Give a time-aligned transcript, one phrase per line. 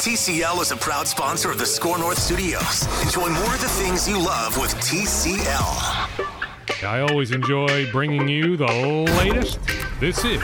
[0.00, 2.86] TCL is a proud sponsor of the Score North Studios.
[3.02, 6.82] Enjoy more of the things you love with TCL.
[6.82, 9.58] I always enjoy bringing you the latest.
[10.00, 10.40] This is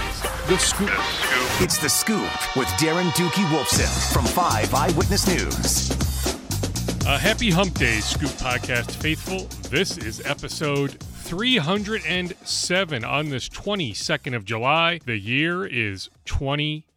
[0.46, 0.90] The Scoop.
[1.62, 5.88] It's The Scoop with Darren Doogie Wolfson from 5 Eyewitness News.
[7.06, 9.46] A happy hump day, Scoop Podcast faithful.
[9.70, 15.00] This is episode 307 on this 22nd of July.
[15.06, 16.10] The year is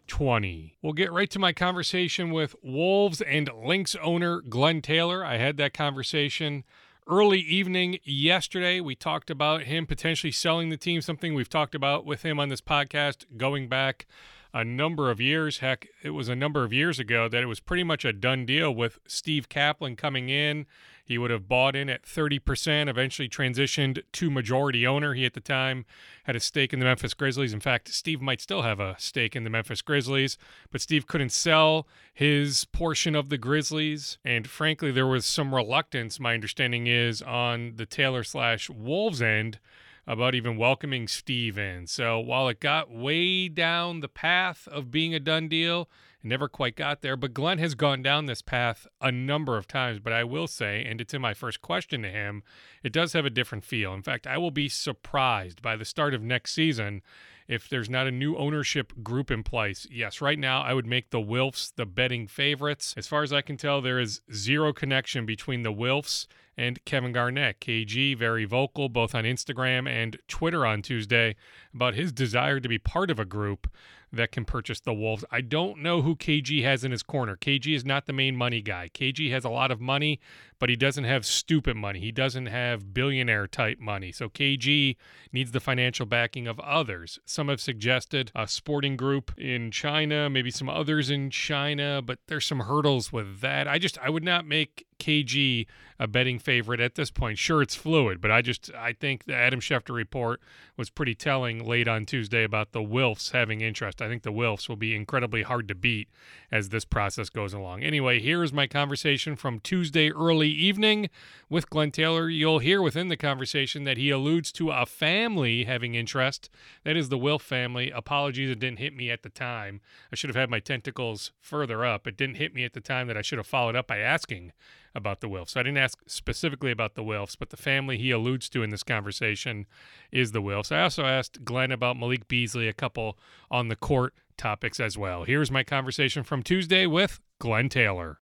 [0.10, 0.76] 2020.
[0.82, 5.24] We'll get right to my conversation with Wolves and Lynx owner Glen Taylor.
[5.24, 6.64] I had that conversation
[7.08, 8.80] early evening yesterday.
[8.82, 12.50] We talked about him potentially selling the team, something we've talked about with him on
[12.50, 14.06] this podcast going back
[14.54, 15.60] a number of years.
[15.60, 18.46] Heck, it was a number of years ago that it was pretty much a done
[18.46, 20.66] deal with Steve Kaplan coming in.
[21.10, 25.16] He would have bought in at 30%, eventually transitioned to majority owner.
[25.16, 25.86] He, at the time,
[26.26, 27.52] had a stake in the Memphis Grizzlies.
[27.52, 30.38] In fact, Steve might still have a stake in the Memphis Grizzlies,
[30.70, 34.20] but Steve couldn't sell his portion of the Grizzlies.
[34.24, 39.58] And frankly, there was some reluctance, my understanding is, on the Taylor slash Wolves end
[40.06, 41.88] about even welcoming Steve in.
[41.88, 45.90] So while it got way down the path of being a done deal,
[46.24, 47.16] never quite got there.
[47.16, 50.00] But Glen has gone down this path a number of times.
[50.00, 52.44] But I will say, and it's in my first question to him,
[52.84, 53.94] it does have a different feel.
[53.94, 57.02] In fact, I will be surprised by the start of next season
[57.50, 59.88] if there's not a new ownership group in place.
[59.90, 62.94] Yes, right now I would make the Wilfs the betting favorites.
[62.96, 67.12] As far as I can tell, there is zero connection between the Wilfs and Kevin
[67.12, 67.60] Garnett.
[67.60, 71.36] KG, very vocal both on Instagram and Twitter on Tuesday
[71.74, 73.68] about his desire to be part of a group
[74.12, 75.24] that can purchase the Wolves.
[75.32, 77.36] I don't know who KG has in his corner.
[77.36, 78.90] KG is not the main money guy.
[78.94, 80.20] KG has a lot of money,
[80.60, 82.00] but he doesn't have stupid money.
[82.00, 84.12] He doesn't have billionaire type money.
[84.12, 84.98] So KG
[85.32, 87.18] needs the financial backing of others.
[87.26, 92.46] Some have suggested a sporting group in China, maybe some others in China, but there's
[92.46, 93.68] some hurdles with that.
[93.68, 95.66] I just I would not make KG
[95.98, 97.38] a betting favorite at this point.
[97.38, 100.42] Sure, it's fluid, but I just I think the Adam Schefter report
[100.78, 104.02] was pretty telling late on Tuesday about the Wilfs having interest.
[104.02, 106.10] I think the Wilfs will be incredibly hard to beat
[106.52, 107.84] as this process goes along.
[107.84, 111.10] Anyway, here is my conversation from Tuesday early evening
[111.50, 112.30] with Glen Taylor.
[112.30, 116.50] You'll hear within the conversation that he alludes to a family having interest.
[116.84, 117.92] That is the Wilf family.
[117.92, 119.82] Apologies, it didn't hit me at the time.
[120.12, 122.08] I should have had my tentacles further up.
[122.08, 124.52] It didn't hit me at the time that I should have followed up by asking
[124.96, 125.50] about the Wilfs.
[125.50, 128.70] So I didn't ask specifically about the Wilfs, but the family he alludes to in
[128.70, 129.66] this conversation
[130.12, 130.72] is the Wilfs.
[130.72, 133.18] I also asked Glen about Malik Beasley, a couple
[133.52, 135.26] on the court topics as well.
[135.26, 138.20] Here's my conversation from Tuesday with Glen Taylor.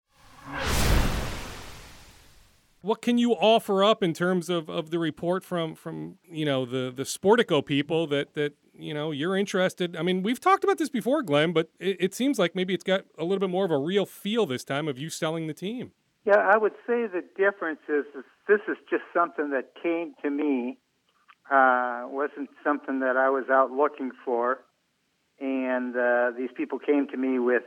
[2.82, 6.66] What can you offer up in terms of, of the report from from you know
[6.66, 9.97] the the Sportico people that that you know you're interested?
[9.97, 12.84] I mean, we've talked about this before, Glen, but it, it seems like maybe it's
[12.84, 15.54] got a little bit more of a real feel this time of you selling the
[15.54, 15.92] team.
[16.25, 20.31] Yeah, I would say the difference is, is this is just something that came to
[20.31, 20.78] me.
[21.50, 24.59] Uh, wasn't something that I was out looking for,
[25.41, 27.65] and uh, these people came to me with,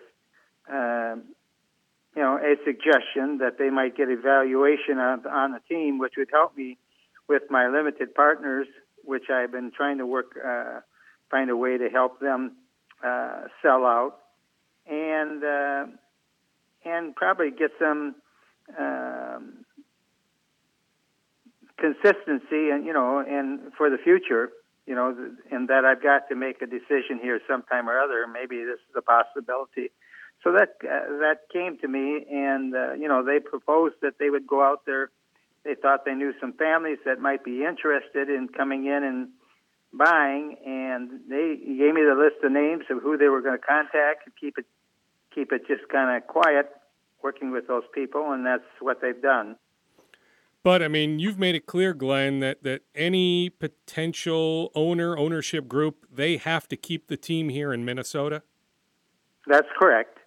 [0.74, 1.16] uh,
[2.16, 6.30] you know, a suggestion that they might get evaluation on, on the team, which would
[6.32, 6.78] help me
[7.28, 8.68] with my limited partners,
[9.04, 10.80] which I've been trying to work, uh,
[11.30, 12.54] find a way to help them
[13.04, 14.18] uh, sell out,
[14.88, 15.86] and uh,
[16.86, 18.16] and probably get some
[18.80, 19.66] um,
[21.78, 24.50] consistency and you know and for the future
[24.86, 25.16] you know
[25.52, 28.26] and that I've got to make a decision here sometime or other.
[28.32, 29.92] Maybe this is a possibility
[30.46, 34.30] so that uh, that came to me and uh, you know they proposed that they
[34.30, 35.10] would go out there
[35.66, 39.28] they thought they knew some families that might be interested in coming in and
[39.92, 43.66] buying and they gave me the list of names of who they were going to
[43.66, 44.66] contact and keep it
[45.36, 46.70] keep it just kind of quiet
[47.22, 49.58] working with those people, and that's what they've done.
[50.64, 56.06] But I mean, you've made it clear, Glen, that that any potential owner ownership group
[56.12, 58.42] they have to keep the team here in Minnesota.
[59.48, 60.20] That's correct.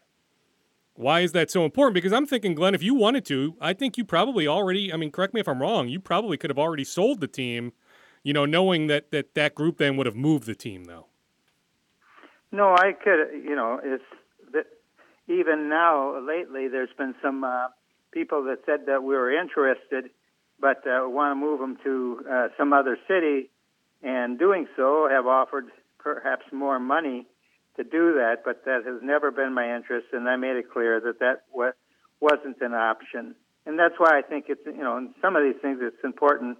[0.99, 1.95] Why is that so important?
[1.95, 4.93] Because I'm thinking, Glen, if you wanted to, I think you probably already.
[4.93, 5.89] I mean, correct me if I'm wrong.
[5.89, 7.73] You probably could have already sold the team,
[8.25, 11.07] you know, knowing that that that group then would have moved the team, though.
[12.51, 13.29] No, I could.
[13.33, 14.03] You know, it's
[14.53, 14.67] that
[15.29, 17.69] even now, lately, there's been some uh,
[18.11, 20.11] people that said that we were interested,
[20.59, 23.51] but uh, want to move them to uh, some other city,
[24.03, 25.67] and doing so have offered
[26.01, 27.29] perhaps more money
[27.79, 31.01] to do that, but that has never been my interest, and I made it clear
[31.01, 31.73] that that wa-
[32.21, 33.35] wasn't an option.
[33.65, 36.59] And that's why I think it's, you know, in some of these things, it's important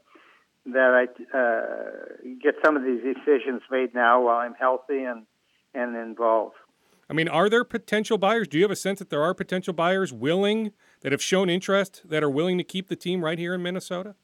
[0.67, 5.27] that I uh, get some of these decisions made now while I'm healthy and,
[5.75, 6.55] and involved.
[7.11, 8.49] I mean, are there potential buyers?
[8.49, 12.03] Do you have a sense that there are potential buyers willing that have shown interest
[12.09, 14.15] that are willing to keep the team right here in Minnesota?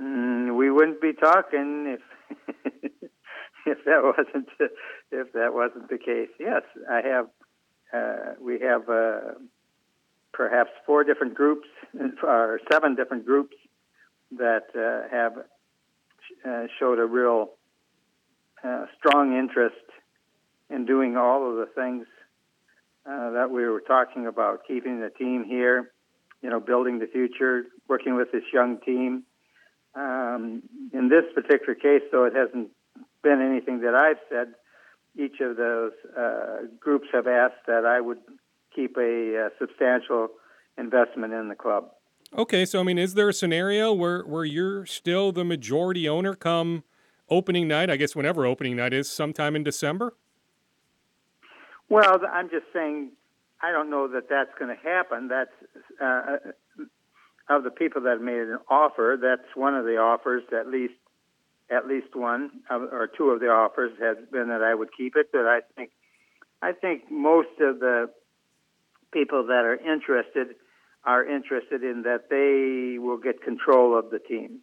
[0.00, 2.00] Mm, we wouldn't be talking if
[3.66, 4.48] if that wasn't
[5.10, 6.28] if that wasn't the case.
[6.38, 7.26] Yes, I have.
[7.92, 9.34] Uh, we have uh,
[10.32, 11.68] perhaps four different groups
[12.22, 13.56] or seven different groups
[14.32, 15.32] that uh, have
[16.44, 17.50] uh, showed a real
[18.64, 19.76] uh, strong interest
[20.70, 22.06] in doing all of the things
[23.06, 25.92] uh, that we were talking about, keeping the team here,
[26.42, 29.24] you know, building the future, working with this young team.
[29.94, 30.62] Um,
[30.92, 32.70] in this particular case, though, it hasn't
[33.24, 34.54] been anything that I've said.
[35.16, 38.18] Each of those uh, groups have asked that I would
[38.74, 40.28] keep a, a substantial
[40.78, 41.90] investment in the club.
[42.36, 46.34] Okay, so I mean, is there a scenario where where you're still the majority owner
[46.34, 46.84] come
[47.28, 47.90] opening night?
[47.90, 50.14] I guess whenever opening night is, sometime in December.
[51.88, 53.12] Well, I'm just saying,
[53.62, 55.28] I don't know that that's going to happen.
[55.28, 55.50] That's
[56.00, 56.38] uh,
[57.48, 59.16] of the people that made an offer.
[59.20, 60.94] That's one of the offers, at least
[61.70, 65.30] at least one or two of the offers has been that I would keep it.
[65.32, 65.90] But I think
[66.62, 68.10] I think most of the
[69.12, 70.56] people that are interested
[71.04, 74.60] are interested in that they will get control of the team.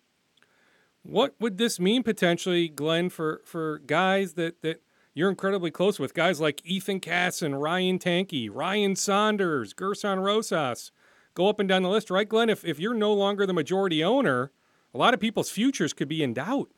[1.03, 4.81] What would this mean potentially, Glen, for, for guys that, that
[5.13, 6.13] you're incredibly close with?
[6.13, 10.91] Guys like Ethan Casson, Ryan Tanke, Ryan Saunders, Gerson Rosas.
[11.33, 12.49] Go up and down the list, right, Glen?
[12.49, 14.51] If, if you're no longer the majority owner,
[14.93, 16.69] a lot of people's futures could be in doubt.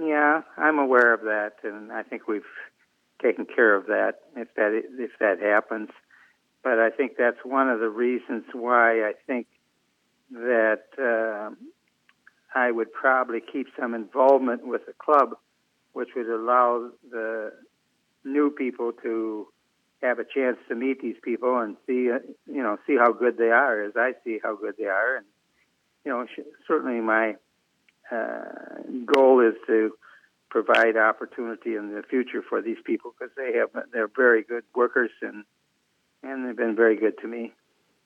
[0.00, 2.42] Yeah, I'm aware of that, and I think we've
[3.22, 5.88] taken care of that if that if that happens.
[6.62, 9.46] But I think that's one of the reasons why I think
[10.30, 11.50] that uh,
[12.54, 15.30] I would probably keep some involvement with the club,
[15.94, 17.52] which would allow the
[18.24, 19.48] new people to
[20.02, 23.36] have a chance to meet these people and see, uh, you know, see how good
[23.36, 25.26] they are, as I see how good they are, and
[26.04, 26.26] you know,
[26.68, 27.34] certainly my
[28.10, 29.92] uh, goal is to
[30.50, 35.10] provide opportunity in the future for these people because they have they're very good workers
[35.22, 35.44] and
[36.22, 37.52] and they've been very good to me.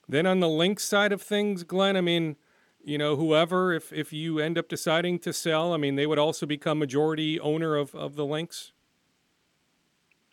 [0.09, 2.37] Then on the Lynx side of things, Glen, I mean,
[2.85, 6.19] you know, whoever, if if you end up deciding to sell, I mean, they would
[6.19, 8.73] also become majority owner of, of the Lynx.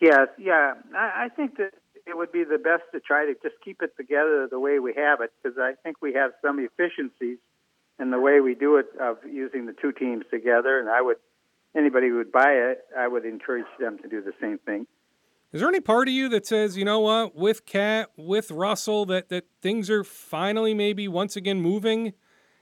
[0.01, 1.73] Yes, yeah, I, I think that
[2.07, 4.93] it would be the best to try to just keep it together the way we
[4.95, 7.37] have it because I think we have some efficiencies
[7.99, 11.17] in the way we do it of using the two teams together, and I would
[11.75, 14.87] anybody who would buy it, I would encourage them to do the same thing.
[15.51, 19.05] Is there any part of you that says, you know what, with KAT, with Russell,
[19.07, 22.13] that that things are finally maybe once again moving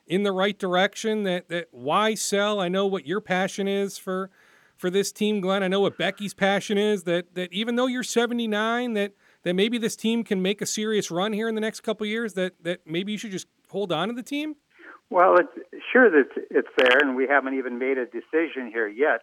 [0.05, 1.23] in the right direction?
[1.23, 2.59] That that why sell?
[2.59, 4.29] I know what your passion is for
[4.77, 5.63] for this team, Glen.
[5.63, 7.03] I know what Becky's passion is.
[7.03, 9.13] That that even though you're 79, that
[9.43, 12.33] that maybe this team can make a serious run here in the next couple years.
[12.35, 14.55] That that maybe you should just hold on to the team.
[15.09, 19.21] Well, it's sure that it's there, and we haven't even made a decision here yet.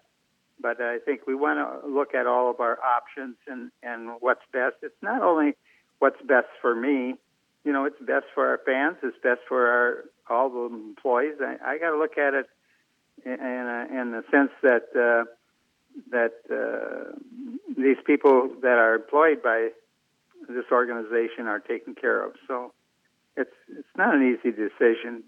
[0.61, 4.45] But I think we want to look at all of our options and and what's
[4.53, 4.77] best.
[4.83, 5.57] It's not only
[5.99, 7.17] what's best for me,
[7.65, 8.97] you know, it's best for our fans.
[9.03, 11.35] It's best for our all the employees.
[11.41, 12.47] I, I got to look at it
[13.25, 15.25] in in, in the sense that uh,
[16.11, 17.17] that uh,
[17.77, 19.71] these people that are employed by
[20.49, 22.33] this organization are taken care of.
[22.47, 22.73] So
[23.37, 25.25] it's it's not an easy decision,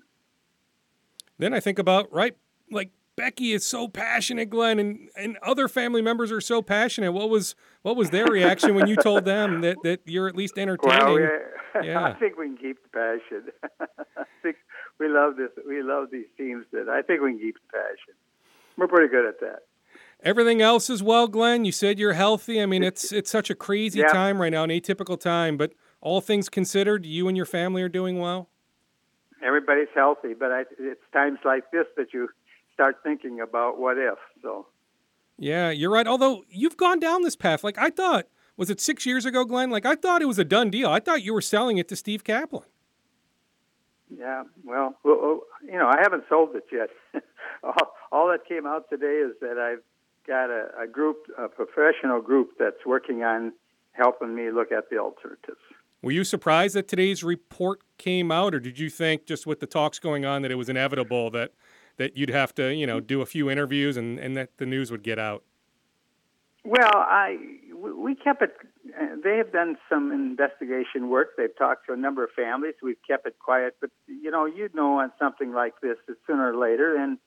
[1.39, 2.37] then I think about, right,
[2.71, 7.13] like Becky is so passionate, Glen, and, and other family members are so passionate.
[7.13, 10.59] What was what was their reaction when you told them that, that you're at least
[10.59, 10.99] entertaining?
[10.99, 12.05] Well, yeah, yeah.
[12.05, 13.51] I think we can keep the passion.
[14.19, 14.57] I think
[14.99, 15.49] we love this.
[15.67, 16.67] We love these teams.
[16.73, 18.15] That I think we can keep the passion.
[18.77, 19.61] We're pretty good at that.
[20.23, 21.65] Everything else is well, Glen.
[21.65, 22.61] You said you're healthy.
[22.61, 24.09] I mean, it's it's such a crazy yeah.
[24.09, 25.57] time right now, an atypical time.
[25.57, 28.51] But all things considered, you and your family are doing well
[29.47, 32.29] everybody's healthy, but I, it's times like this that you
[32.75, 34.19] start thinking about what if.
[34.43, 34.67] So.
[35.39, 36.07] Yeah, you're right.
[36.07, 38.27] Although you've gone down this path, like I thought,
[38.57, 39.71] was it six years ago, Glen?
[39.71, 40.91] Like I thought it was a done deal.
[40.91, 42.65] I thought you were selling it to Steve Kaplan.
[44.09, 46.91] Yeah, well, well you know, I haven't sold it yet.
[47.63, 49.83] all, all, that came out today is that I've
[50.27, 53.53] got a, a group, a professional group that's working on
[53.93, 55.59] helping me look at the alternatives.
[56.03, 59.67] Were you surprised that today's report came out, or did you think just with the
[59.67, 61.53] talks going on that it was inevitable that
[61.97, 64.91] that you'd have to, you know, do a few interviews and, and that the news
[64.91, 65.43] would get out?
[66.65, 67.39] Well, I
[67.75, 68.57] we kept it.
[69.23, 71.31] They have done some investigation work.
[71.37, 72.75] They've talked to a number of families.
[72.83, 76.57] We've kept it quiet, but you know, you know, on something like this, sooner or
[76.57, 77.19] later, and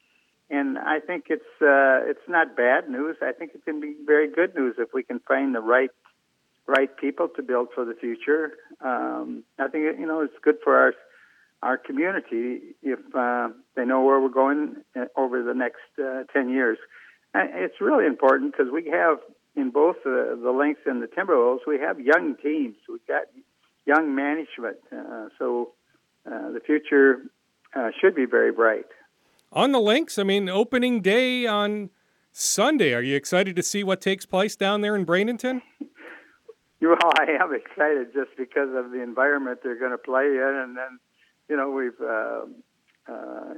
[0.50, 3.18] and I think it's uh, it's not bad news.
[3.22, 5.92] I think it can be very good news if we can find the right
[6.70, 8.54] right people to build for the future.
[8.82, 10.94] Um, I think you know it's good for our
[11.62, 16.50] our community if uh, they know where we're going uh, over the next uh, ten
[16.50, 16.78] years.
[17.34, 19.18] And it's really important because we have
[19.56, 22.76] in both the, the Lynx and the Timberwolves, we have young teams.
[22.88, 23.24] We've got
[23.86, 25.74] young management, uh, so
[26.26, 27.24] uh, the future
[28.00, 28.86] should be very bright.
[29.52, 31.90] On the Lynx, I mean, opening day on
[32.32, 32.94] Sunday.
[32.94, 35.62] Are you excited to see what takes place down there in Bradenton?
[36.90, 40.78] Well, I am excited just because of the environment they're going to play in, and
[40.78, 41.00] then,
[41.50, 42.46] you know, we've uh,
[43.10, 43.54] uh,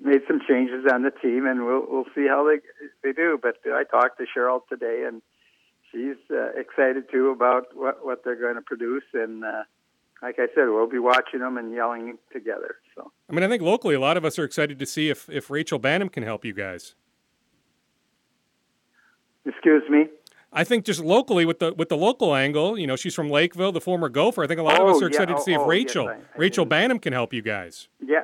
[0.00, 2.58] made some changes on the team, and we'll we'll see how they
[3.02, 3.38] they do.
[3.40, 5.22] But I talked to Cheryl today, and
[5.92, 9.62] she's uh, excited too about what what they're going to produce, and uh,
[10.22, 12.76] like I said, we'll be watching them and yelling together.
[12.94, 15.28] So I mean, I think locally, a lot of us are excited to see if
[15.28, 16.94] if Rachel Banham can help you guys.
[19.44, 20.06] Excuse me.
[20.56, 23.72] I think just locally with the with the local angle, you know, she's from Lakeville,
[23.72, 24.42] the former Gopher.
[24.42, 25.08] I think a lot oh, of us are yeah.
[25.08, 26.66] excited oh, to see if oh, Rachel yes, I, I Rachel.
[26.66, 27.88] Banham can help you guys.
[28.00, 28.22] Yeah.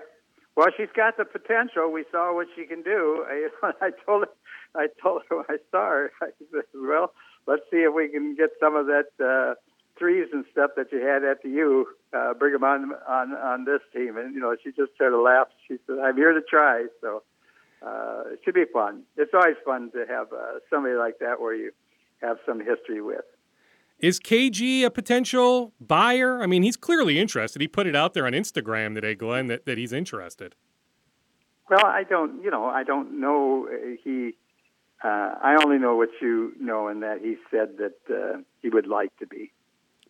[0.57, 1.93] Well, she's got the potential.
[1.93, 3.25] We saw what she can do.
[3.29, 3.49] I,
[3.83, 4.31] I told her,
[4.75, 6.13] I told her when I saw her.
[6.23, 7.13] I said, "Well,
[7.47, 9.55] let's see if we can get some of that uh,
[9.99, 11.87] threes and stuff that you had at the U.
[12.15, 15.21] Uh, bring them on on on this team." And you know, she just sort of
[15.21, 15.53] laughed.
[15.69, 17.25] She said, "I'm here to try." So
[17.85, 19.03] uh, it should be fun.
[19.19, 21.73] It's always fun to have uh, somebody like that where you
[22.23, 23.25] have some history with.
[23.99, 26.43] Is KG a potential buyer?
[26.43, 27.61] I mean, he's clearly interested.
[27.63, 30.55] He put it out there on Instagram today, Glen, that, that he's interested.
[31.71, 33.69] Well, I don't, you know, I don't know.
[33.73, 34.33] Uh, he,
[35.05, 35.07] uh,
[35.41, 39.17] I only know what you know, and that he said that uh, he would like
[39.19, 39.53] to be.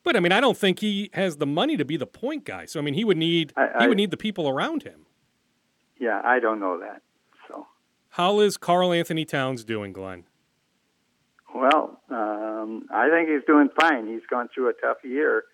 [0.05, 2.65] But I mean, I don't think he has the money to be the point guy.
[2.65, 5.07] So I mean, he would need I- he I- would need the people around him.
[6.01, 7.03] Yeah, I don't know that.
[7.47, 7.67] So,
[8.09, 10.25] How is Karl-Anthony Towns doing, Glen?
[11.55, 14.07] Well, um, I think he's doing fine.
[14.07, 15.45] He's gone through a tough year,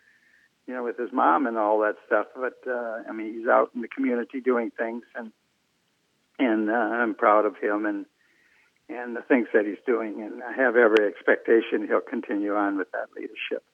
[0.66, 2.26] you know, with his mom and all that stuff.
[2.34, 5.32] But uh, I mean, he's out in the community doing things, and
[6.38, 8.06] and uh, I'm proud of him and
[8.88, 10.22] and the things that he's doing.
[10.22, 13.64] And I have every expectation he'll continue on with that leadership.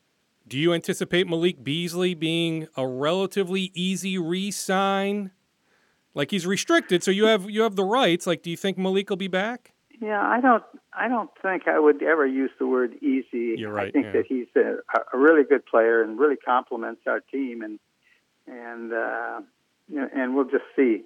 [0.46, 5.30] Do you anticipate Malik Beasley being a relatively easy re-sign?
[6.14, 8.26] Like he's restricted, so you have you have the rights.
[8.26, 9.73] Like, do you think Malik will be back?
[10.00, 10.64] Yeah, I don't.
[10.92, 13.54] I don't think I would ever use the word easy.
[13.56, 14.12] You're right, I think yeah.
[14.12, 14.76] that he's a,
[15.12, 17.78] a really good player and really complements our team, and
[18.46, 19.40] and uh,
[19.88, 21.02] you know, and we'll just see,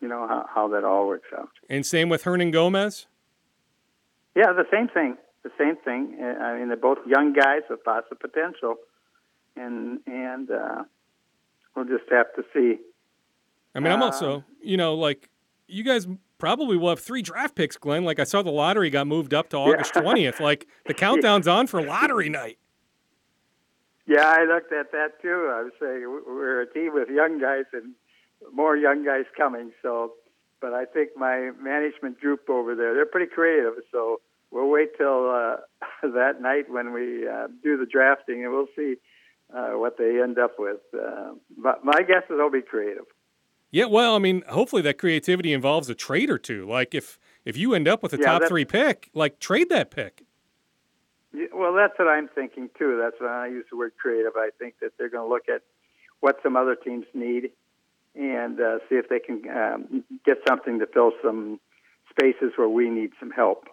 [0.00, 1.50] you know, how, how that all works out.
[1.68, 3.06] And same with Hernangomez.
[4.34, 5.16] Yeah, the same thing.
[5.42, 6.18] The same thing.
[6.22, 8.76] I mean, they're both young guys with lots of potential,
[9.56, 10.84] and and uh,
[11.74, 12.78] we'll just have to see.
[13.74, 15.28] I mean, I'm Uh, also, you know, like
[15.66, 16.06] you guys
[16.42, 18.02] probably will have three draft picks, Glen.
[18.02, 20.40] Like I saw the lottery got moved up to August 20th.
[20.40, 22.58] Like the countdown's on for lottery night.
[24.08, 25.52] Yeah, I looked at that too.
[25.54, 27.94] I was saying we're a team with young guys and
[28.52, 29.70] more young guys coming.
[29.82, 30.14] So,
[30.60, 33.74] but I think my management group over there, they're pretty creative.
[33.92, 34.20] So
[34.50, 35.58] we'll wait till uh,
[36.02, 38.96] that night when we uh, do the drafting and we'll see
[39.54, 40.80] uh, what they end up with.
[40.92, 43.04] Uh, but my guess is they'll be creative.
[43.72, 46.68] Yeah, well, I mean, hopefully that creativity involves a trade or two.
[46.68, 49.90] Like if if you end up with a Yeah, top three pick, like trade that
[49.90, 50.22] pick.
[51.34, 52.98] Yeah, Well, that's what I'm thinking too.
[53.02, 54.32] That's why I use the word creative.
[54.36, 55.62] I think that they're going to look at
[56.20, 57.50] what some other teams need
[58.14, 61.58] and uh, see if they can um, get something to fill some
[62.10, 63.64] spaces where we need some help.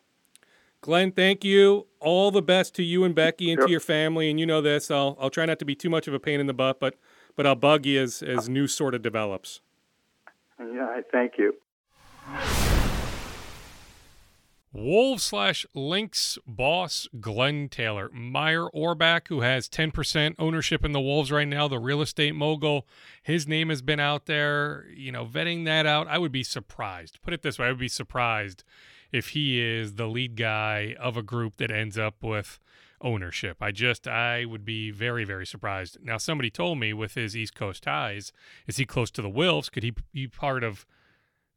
[0.82, 1.88] Glen, thank you.
[2.00, 4.30] All the best to you and Becky and to your family.
[4.30, 4.90] And you know this.
[4.90, 6.96] I'll I'll try not to be too much of a pain in the butt, but
[7.36, 9.60] but I'll bug you as as news sort of develops.
[10.60, 11.54] Yeah, I thank you.
[14.72, 18.10] Wolves slash Lynx boss Glen Taylor.
[18.14, 22.88] Meyer Orbach, who has 10% ownership in the Wolves right now, the real estate mogul,
[23.24, 26.08] his name has been out there, you know, vetting that out.
[26.08, 27.20] I would be surprised.
[27.24, 28.64] Put it this way I would be surprised
[29.12, 32.60] if he is the lead guy of a group that ends up with
[33.02, 33.58] ownership.
[33.62, 35.98] I just, I would be very, very surprised.
[36.02, 38.32] Now, somebody told me with his East Coast ties,
[38.68, 39.72] is he close to the Wilfs?
[39.72, 40.86] Could he be part of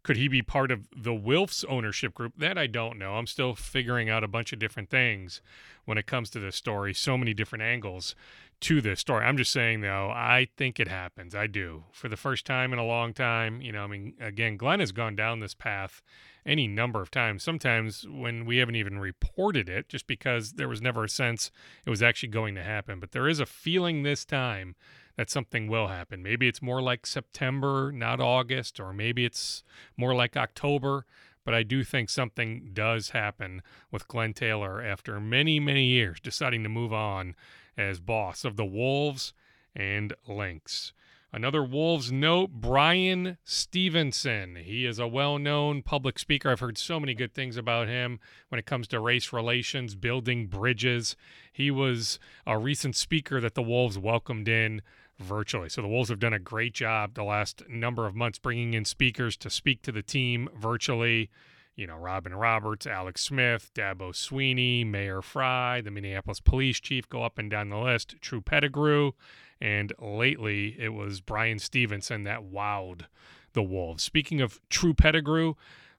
[0.04, 2.32] could he be part of the Wilfs ownership group?
[2.36, 3.14] That I don't know.
[3.14, 5.40] I'm still figuring out a bunch of different things
[5.84, 6.92] when it comes to this story.
[6.92, 8.16] So many different angles
[8.62, 9.24] to this story.
[9.24, 11.34] I'm just saying, though, I think it happens.
[11.34, 11.84] I do.
[11.92, 14.92] For the first time in a long time, you know, I mean, again, Glen has
[14.92, 16.02] gone down this path
[16.44, 20.82] any number of times, sometimes when we haven't even reported it, just because there was
[20.82, 21.52] never a sense
[21.86, 22.98] it was actually going to happen.
[22.98, 24.74] But there is a feeling this time
[25.16, 26.22] that something will happen.
[26.22, 29.62] Maybe it's more like September, not August, or maybe it's
[29.96, 31.04] more like October.
[31.44, 36.62] but I do think something does happen with Glen Taylor after many, many years deciding
[36.62, 37.34] to move on
[37.76, 39.32] as boss of the Wolves
[39.74, 40.92] and Lynx.
[41.34, 44.56] Another Wolves note Bryan Stevenson.
[44.56, 46.50] He is a well known public speaker.
[46.50, 50.46] I've heard so many good things about him when it comes to race relations, building
[50.46, 51.16] bridges.
[51.50, 54.82] He was a recent speaker that the Wolves welcomed in
[55.18, 55.70] virtually.
[55.70, 58.84] So the Wolves have done a great job the last number of months bringing in
[58.84, 61.30] speakers to speak to the team virtually.
[61.74, 67.22] You know, Robin Roberts, Alex Smith, Dabo Swinney, Mayor Frey, the Minneapolis police chief, go
[67.22, 68.16] up and down the list.
[68.20, 69.12] Tru Pettigrew.
[69.60, 73.06] And lately, it was Bryan Stevenson that wowed
[73.52, 74.02] the Wolves.
[74.02, 75.54] Speaking of Tru Pettigrew,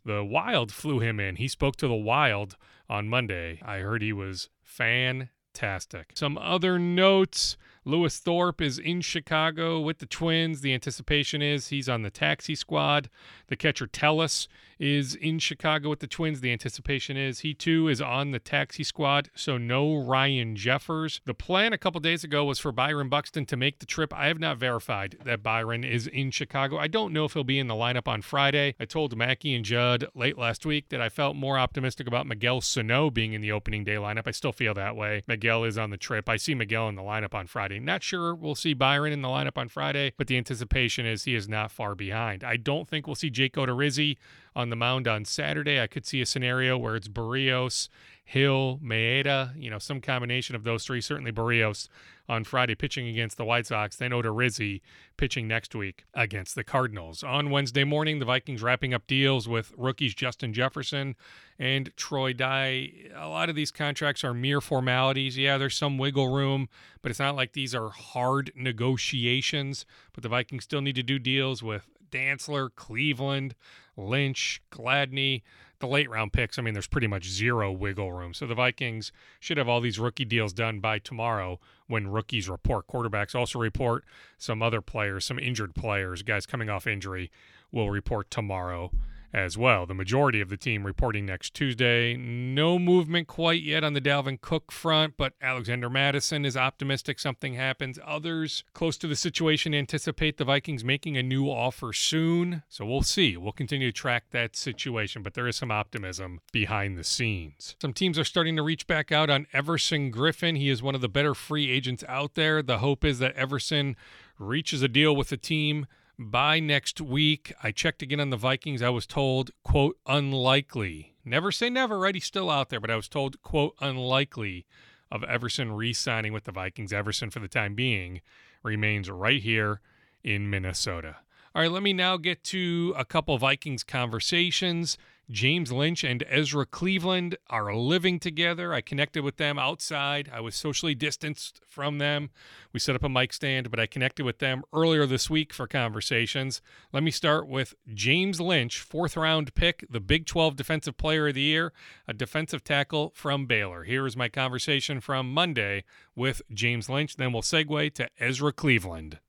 [0.06, 1.38] the Wild flew him in.
[1.38, 2.58] He spoke to the Wild
[2.90, 3.60] on Monday.
[3.64, 6.12] I heard he was fantastic.
[6.16, 7.58] Some other notes.
[7.86, 10.62] Lewis Thorpe is in Chicago with the Twins.
[10.62, 13.10] The anticipation is he's on the taxi squad.
[13.48, 14.48] The catcher Telis
[14.80, 16.42] is in Chicago with the Twins.
[16.42, 21.22] The anticipation is he too is on the taxi squad, so no Ryan Jeffers.
[21.26, 24.14] The plan a couple days ago was for Byron Buxton to make the trip.
[24.14, 26.78] I have not verified that Byron is in Chicago.
[26.78, 28.76] I don't know if he'll be in the lineup on Friday.
[28.80, 32.62] I told Mackey and Judd late last week that I felt more optimistic about Miguel
[32.62, 34.28] Sano being in the opening day lineup.
[34.28, 35.24] I still feel that way.
[35.28, 36.30] Miguel is on the trip.
[36.30, 37.73] I see Miguel in the lineup on Friday.
[37.80, 41.36] Not sure we'll see Byron in the lineup on Friday, but the anticipation is he
[41.36, 42.44] is not far behind.
[42.44, 44.18] I don't think we'll see Jake Odorizzi
[44.56, 45.82] on the mound on Saturday.
[45.82, 47.90] I could see a scenario where it's Berrios,
[48.26, 51.02] Hill, Maeda, you know, some combination of those three.
[51.02, 51.90] Certainly Berrios
[52.30, 54.82] on Friday pitching against the White Sox, then Odorizzi
[55.18, 57.22] pitching next week against the Cardinals.
[57.22, 61.16] On Wednesday morning, the Vikings wrapping up deals with rookies Justin Jefferson
[61.60, 62.92] and Troy Dye.
[63.14, 65.38] A lot of these contracts are mere formalities.
[65.38, 66.70] Yeah, there's some wiggle room,
[67.02, 69.86] but it's not like these are hard negotiations.
[70.14, 73.56] But the Vikings still need to do deals with Dantzler, Cleveland,
[73.98, 75.42] Lynch, Gladney,
[75.84, 76.58] the late round picks.
[76.58, 78.34] I mean, there's pretty much zero wiggle room.
[78.34, 79.12] So the Vikings
[79.42, 82.88] should have all these rookie deals done by tomorrow when rookies report.
[82.88, 84.06] Quarterbacks also report.
[84.38, 87.30] Some other players, some injured players, guys coming off injury,
[87.70, 88.92] will report tomorrow
[89.34, 89.86] as well.
[89.86, 92.16] The majority of the team reporting next Tuesday.
[92.16, 97.56] No movement quite yet on the Dalvin Cook front, but Alexander Mattison is optimistic something
[97.56, 97.98] happens.
[98.06, 102.64] Others close to the situation anticipate the Vikings making a new offer soon.
[102.70, 103.36] So we'll see.
[103.36, 107.76] We'll continue to track that situation, but there is some optimism behind the scenes.
[107.82, 110.58] Some teams are starting to reach back out on Everson Griffen.
[110.58, 112.62] He is one of the better free agents out there.
[112.62, 113.96] The hope is that Everson
[114.38, 117.54] reaches a deal with the team by next week.
[117.62, 118.82] I checked again on the Vikings.
[118.82, 121.16] I was told, quote, unlikely.
[121.26, 122.16] Never say never, right?
[122.16, 124.66] He's still out there, but I was told, quote, unlikely
[125.12, 126.92] of Everson re signing with the Vikings.
[126.92, 128.22] Everson, for the time being,
[128.64, 129.82] remains right here
[130.24, 131.18] in Minnesota.
[131.56, 134.98] All right, let me now get to a couple Vikings conversations.
[135.30, 138.74] James Lynch and Ezra Cleveland are living together.
[138.74, 140.30] I connected with them outside.
[140.34, 142.30] I was socially distanced from them.
[142.74, 145.66] We set up a mic stand, but I connected with them earlier this week for
[145.66, 146.62] conversations.
[146.92, 151.36] Let me start with James Lynch, fourth round pick, the Big 12 Defensive Player of
[151.36, 151.72] the Year,
[152.08, 153.84] a defensive tackle from Baylor.
[153.84, 157.16] Here is my conversation from Monday with James Lynch.
[157.16, 159.20] Then we'll segue to Ezra Cleveland.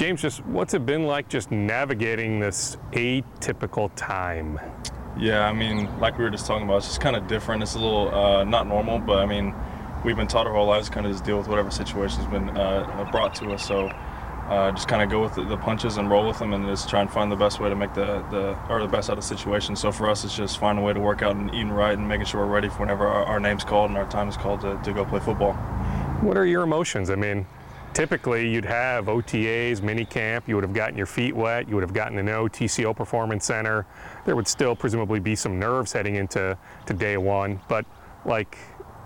[0.00, 4.58] James, just what's it been like just navigating this atypical time?
[5.18, 7.62] Yeah, I mean, like we were just talking about, it's just kind of different.
[7.62, 9.54] It's a little uh, not normal, but I mean,
[10.02, 13.06] we've been taught our whole lives kind of just deal with whatever situation's been uh,
[13.12, 13.68] brought to us.
[13.68, 13.88] So
[14.48, 16.88] uh, just kind of go with the, the, punches and roll with them, and just
[16.88, 19.22] try and find the best way to make the, the or the best out of
[19.22, 19.76] the situation.
[19.76, 22.08] So for us, it's just finding a way to work out and eating right and
[22.08, 24.62] making sure we're ready for whenever our, our name's called and our time is called
[24.62, 25.52] to, to go play football.
[26.22, 27.10] What are your emotions?
[27.10, 27.44] I mean,
[27.94, 31.82] typically you'd have OTAs, mini camp, you would have gotten your feet wet, you would
[31.82, 33.86] have gotten to know TCO Performance Center.
[34.24, 37.84] There would still presumably be some nerves heading into to day one, but
[38.24, 38.58] like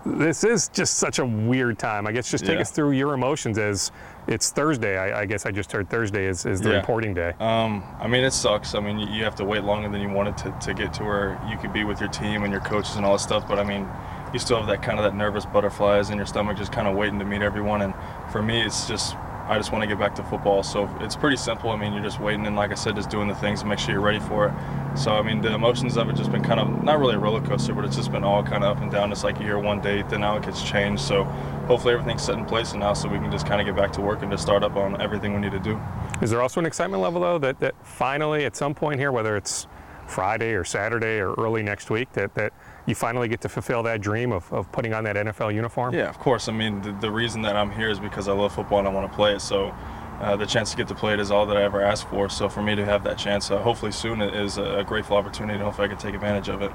[0.05, 2.05] this is just such a weird time.
[2.05, 2.61] I guess just take yeah.
[2.61, 3.91] us through your emotions as
[4.27, 4.97] it's Thursday.
[4.97, 6.75] I, I, guess I just heard Thursday is, is the yeah.
[6.75, 7.33] reporting day.
[7.39, 8.75] Um, I mean, it sucks.
[8.75, 11.03] I mean, you, you have to wait longer than you wanted to, to get to
[11.03, 13.47] where you could be with your team and your coaches and all that stuff.
[13.47, 13.87] But I mean,
[14.31, 16.95] you still have that kind of that nervous butterflies in your stomach, just kind of
[16.95, 17.81] waiting to meet everyone.
[17.81, 17.93] And
[18.35, 19.15] for me, it's just
[19.47, 20.61] I just want to get back to football.
[20.61, 21.69] So it's pretty simple.
[21.69, 23.79] I mean, you're just waiting and, like I said, just doing the things to make
[23.79, 24.97] sure you're ready for it.
[24.97, 27.39] So I mean, the emotions of it just been kind of not really a roller
[27.39, 29.13] coaster, but it's just been all kind of up and down.
[29.13, 31.01] It's like you hear one date, then now it gets changed.
[31.01, 31.23] So
[31.69, 33.93] hopefully everything's set in place and now, so we can just kind of get back
[33.93, 35.79] to work and just start up on everything we need to do.
[36.21, 39.37] Is there also an excitement level though that that finally at some point here, whether
[39.37, 39.65] it's
[40.07, 42.51] Friday or Saturday or early next week, that that
[42.85, 45.93] you finally get to fulfill that dream of, of putting on that NFL uniform?
[45.93, 46.47] Yeah, of course.
[46.47, 48.91] I mean, the, the reason that I'm here is because I love football and I
[48.91, 49.41] want to play it.
[49.41, 49.73] So
[50.19, 52.29] uh, the chance to get to play it is all that I ever asked for.
[52.29, 55.55] So for me to have that chance, uh, hopefully soon, is a grateful opportunity.
[55.55, 56.71] And hopefully I can take advantage of it.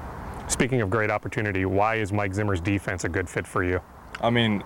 [0.47, 3.79] Speaking of great opportunity, why is Mike Zimmer's defense a good fit for you?
[4.19, 4.63] I mean,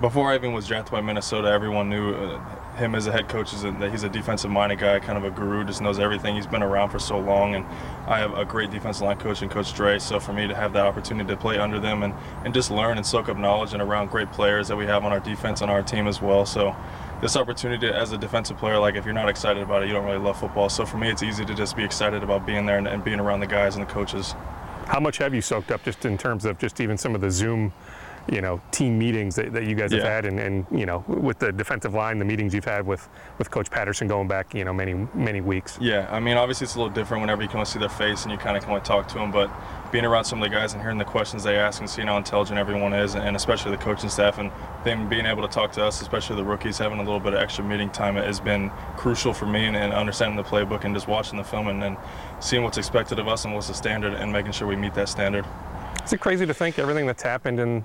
[0.00, 2.40] before I even was drafted by Minnesota, everyone knew uh,
[2.80, 5.64] him as a head coach is that he's a defensive-minded guy, kind of a guru,
[5.64, 6.34] just knows everything.
[6.34, 7.64] He's been around for so long, and
[8.08, 9.98] I have a great defensive line coach and Coach Dre.
[9.98, 12.14] So for me to have that opportunity to play under them and,
[12.44, 15.12] and just learn and soak up knowledge and around great players that we have on
[15.12, 16.44] our defense and our team as well.
[16.44, 16.74] So
[17.20, 20.06] this opportunity as a defensive player, like if you're not excited about it, you don't
[20.06, 20.68] really love football.
[20.70, 23.20] So for me, it's easy to just be excited about being there and, and being
[23.20, 24.34] around the guys and the coaches.
[24.86, 27.30] How much have you soaked up just in terms of just even some of the
[27.30, 27.72] Zoom
[28.28, 31.38] you know team meetings that, that you guys have had and, and you know with
[31.38, 34.72] the defensive line the meetings you've had with with coach patterson going back you know
[34.72, 35.78] many many weeks.
[35.80, 38.32] Yeah i mean obviously it's a little different whenever you can see their face and
[38.32, 39.50] you kind of can talk to them but
[39.90, 42.16] being around some of the guys and hearing the questions they ask and seeing how
[42.16, 44.50] intelligent everyone is and especially the coaching staff and
[44.84, 47.40] them being able to talk to us especially the rookies having a little bit of
[47.40, 51.08] extra meeting time has been crucial for me and, and understanding the playbook and just
[51.08, 51.96] watching the film and then
[52.38, 55.08] seeing what's expected of us and what's the standard and making sure we meet that
[55.08, 55.44] standard.
[56.04, 57.84] Is it crazy to think everything that's happened in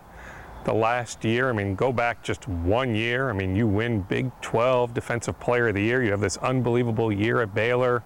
[0.66, 1.50] the last year.
[1.50, 3.30] I mean, go back just one year.
[3.30, 6.04] I mean, you win Big 12 Defensive Player of the Year.
[6.04, 8.04] You have this unbelievable year at Baylor.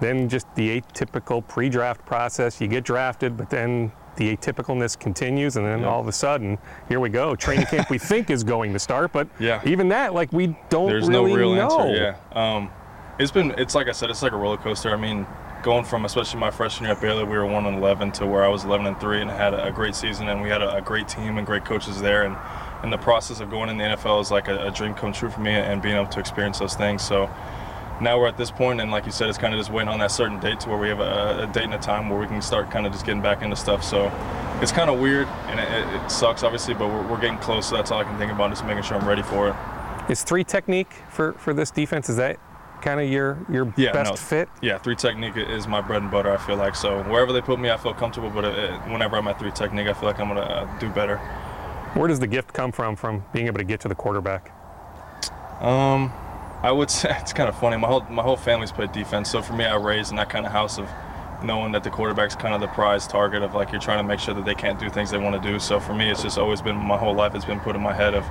[0.00, 2.60] Then just the atypical pre-draft process.
[2.60, 7.00] You get drafted, but then the atypicalness continues, and then all of a sudden, here
[7.00, 7.34] we go.
[7.34, 9.60] Training camp we think is going to start, but yeah.
[9.64, 11.80] even that, like we don't There's really no real know.
[11.80, 12.16] answer.
[12.32, 12.54] Yeah.
[12.56, 12.70] Um,
[13.18, 13.52] it's been.
[13.58, 14.10] It's like I said.
[14.10, 14.90] It's like a roller coaster.
[14.90, 15.26] I mean,
[15.64, 18.44] going from especially my freshman year at Baylor, we were one and eleven to where
[18.44, 20.82] I was eleven and three and had a great season and we had a, a
[20.82, 22.36] great team and great coaches there and
[22.82, 25.30] and the process of going in the NFL is like a, a, dream come true
[25.30, 27.02] for me and being able to experience those things.
[27.02, 27.30] So
[27.98, 30.00] now we're at this point and like you said, it's kind of just waiting on
[30.00, 32.26] that certain date to where we have a, a date and a time where we
[32.26, 33.82] can start kind of just getting back into stuff.
[33.82, 34.12] So
[34.60, 37.70] it's kind of weird and it, it, sucks obviously, but we're, we're getting close.
[37.70, 39.56] So that's all I can think about, just making sure I'm ready for it.
[40.10, 42.10] Is three technique for, for this defense?
[42.10, 42.38] Is that
[42.84, 44.48] kind of your your yeah, best no, fit?
[44.60, 46.30] Yeah, three technique is my bread and butter.
[46.30, 48.30] I feel like so wherever they put me, I feel comfortable.
[48.30, 50.90] But it, uh, whenever I'm at three technique, I feel like I'm gonna uh, do
[50.90, 51.16] better.
[51.94, 54.52] Where does the gift come from from being able to get to the quarterback?
[55.60, 56.12] Um,
[56.62, 57.78] I would say it's kind of funny.
[57.78, 60.44] My whole my whole family's played defense, so for me, I raised in that kind
[60.44, 60.88] of house of
[61.42, 64.18] knowing that the quarterback's kind of the prize target of like you're trying to make
[64.20, 65.58] sure that they can't do things they want to do.
[65.58, 67.34] So for me, it's just always been my whole life.
[67.34, 68.24] It's been put in my head of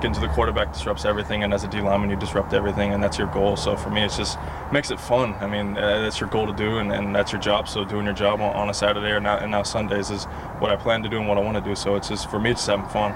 [0.00, 3.02] getting to the quarterback disrupts everything, and as a D lineman, you disrupt everything, and
[3.02, 3.56] that's your goal.
[3.56, 4.38] So for me, it's just
[4.72, 5.34] makes it fun.
[5.40, 7.68] I mean, uh, that's your goal to do, and, and that's your job.
[7.68, 10.24] So doing your job on, on a Saturday or now, and now Sundays is
[10.58, 11.74] what I plan to do and what I want to do.
[11.74, 13.14] So it's just for me, it's having fun.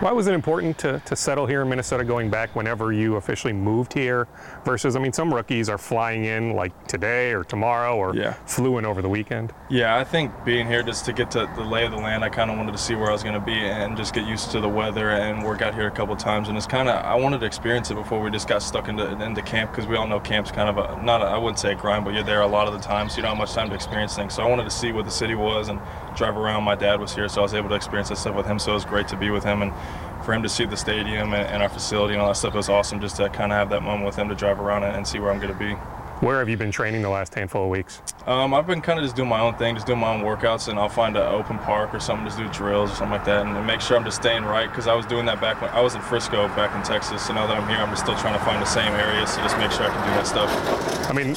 [0.00, 3.52] Why was it important to, to settle here in Minnesota going back whenever you officially
[3.52, 4.28] moved here
[4.64, 8.34] versus, I mean, some rookies are flying in like today or tomorrow or yeah.
[8.46, 9.52] flew in over the weekend?
[9.68, 12.28] Yeah, I think being here just to get to the lay of the land, I
[12.28, 14.52] kind of wanted to see where I was going to be and just get used
[14.52, 16.46] to the weather and work out here a couple times.
[16.46, 19.04] And it's kind of, I wanted to experience it before we just got stuck into,
[19.20, 21.72] into camp because we all know camp's kind of a, not, a, I wouldn't say
[21.72, 23.52] a grind, but you're there a lot of the time, so you don't have much
[23.52, 24.34] time to experience things.
[24.34, 25.80] So I wanted to see what the city was and
[26.18, 26.64] drive around.
[26.64, 28.72] My dad was here, so I was able to experience that stuff with him, so
[28.72, 29.62] it was great to be with him.
[29.62, 29.72] and
[30.28, 32.56] for him to see the stadium and, and, our facility and all that stuff It
[32.58, 34.94] was awesome just to kind of have that moment with him to drive around and,
[34.94, 35.72] and see where I'm going to be.
[36.20, 38.02] Where have you been training the last handful of weeks?
[38.26, 40.66] Um, I've been kind of just doing my own thing, just doing my own workouts,
[40.66, 43.46] and I'll find an open park or something, just do drills or something like that,
[43.46, 44.68] and, and make sure I'm just staying right.
[44.68, 47.24] Because I was doing that back when I was in Frisco, back in Texas.
[47.24, 49.42] So now that I'm here, I'm just still trying to find the same areas to
[49.42, 51.08] just make sure I can do that stuff.
[51.08, 51.36] I mean,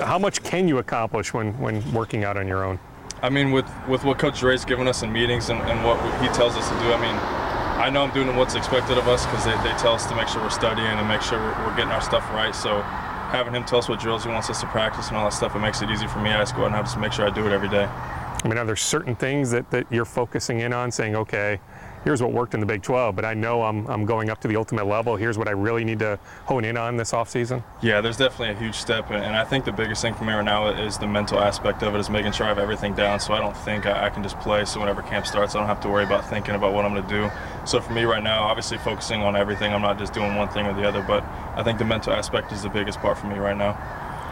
[0.00, 2.80] how much can you accomplish when when working out on your own?
[3.22, 6.28] I mean, with with what Coach Dre's given us in meetings and, and what he
[6.28, 7.38] tells us to do, I mean
[7.78, 10.26] I know I'm doing what's expected of us because they, they tell us to make
[10.26, 12.52] sure we're studying and make sure we're, we're, getting our stuff right.
[12.52, 12.82] So
[13.30, 15.54] having him tell us what drills he wants us to practice and all that stuff,
[15.54, 16.30] it makes it easy for me.
[16.30, 17.84] I just go out and have to make sure I do it every day.
[17.84, 21.60] I mean, are there certain things that, that you're focusing in on, saying, okay,
[22.08, 24.48] here's what worked in the Big 12, but I know I'm, I'm going up to
[24.48, 25.14] the ultimate level.
[25.14, 27.62] Here's what I really need to hone in on this offseason?
[27.82, 29.10] Yeah, there's definitely a huge step.
[29.10, 31.94] And I think the biggest thing for me right now is the mental aspect of
[31.94, 34.22] it, is making sure I have everything down so I don't think I, I can
[34.22, 34.64] just play.
[34.64, 37.06] So whenever camp starts, I don't have to worry about thinking about what I'm going
[37.06, 37.30] to do.
[37.66, 40.64] So for me right now, obviously focusing on everything, I'm not just doing one thing
[40.64, 41.22] or the other, but
[41.56, 43.74] I think the mental aspect is the biggest part for me right now.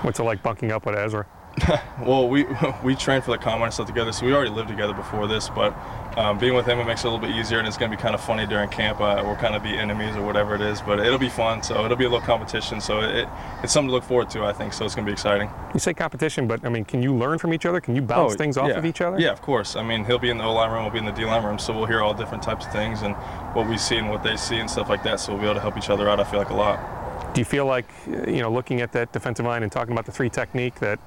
[0.00, 1.26] What's it like bunking up with Ezra?
[2.00, 2.46] well, we
[2.84, 5.48] we trained for the combine and stuff together, so we already lived together before this.
[5.48, 5.76] But
[6.16, 7.96] um, being with him, it makes it a little bit easier, and it's going to
[7.96, 9.00] be kind of funny during camp.
[9.00, 11.62] Uh, we'll kind of be enemies or whatever it is, but it'll be fun.
[11.62, 12.80] So it'll be a little competition.
[12.80, 13.28] So it,
[13.62, 14.72] it's something to look forward to, I think.
[14.72, 15.50] So it's going to be exciting.
[15.72, 17.80] You say competition, but I mean, can you learn from each other?
[17.80, 18.78] Can you bounce oh, things off yeah.
[18.78, 19.18] of each other?
[19.18, 19.76] Yeah, of course.
[19.76, 21.44] I mean, he'll be in the O line room, we'll be in the D line
[21.44, 23.14] room, so we'll hear all different types of things and
[23.54, 25.20] what we see and what they see and stuff like that.
[25.20, 26.20] So we'll be able to help each other out.
[26.20, 27.34] I feel like a lot.
[27.34, 30.12] Do you feel like, you know, looking at that defensive line and talking about the
[30.12, 30.98] three technique that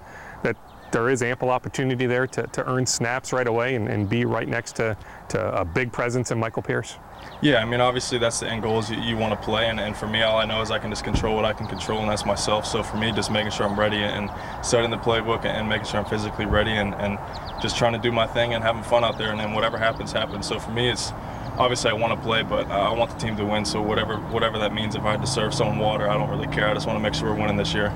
[0.43, 0.57] that
[0.91, 4.47] there is ample opportunity there to, to earn snaps right away and, and be right
[4.47, 4.97] next to,
[5.29, 6.97] to a big presence in Michael Pierce?
[7.41, 9.79] Yeah, I mean, obviously that's the end goal is you, you want to play, and,
[9.79, 11.99] and for me, all I know is I can just control what I can control,
[11.99, 12.65] and that's myself.
[12.65, 14.29] So for me, just making sure I'm ready and
[14.65, 17.17] studying the playbook and, making sure I'm physically ready and, and
[17.61, 20.11] just trying to do my thing and having fun out there, and then whatever happens,
[20.11, 20.47] happens.
[20.47, 21.11] So for me, it's
[21.57, 23.63] obviously I want to play, but uh, I want the team to win.
[23.63, 26.47] So whatever whatever that means, if I had to serve someone water, I don't really
[26.47, 26.67] care.
[26.67, 27.89] I just want to make sure we're winning this year.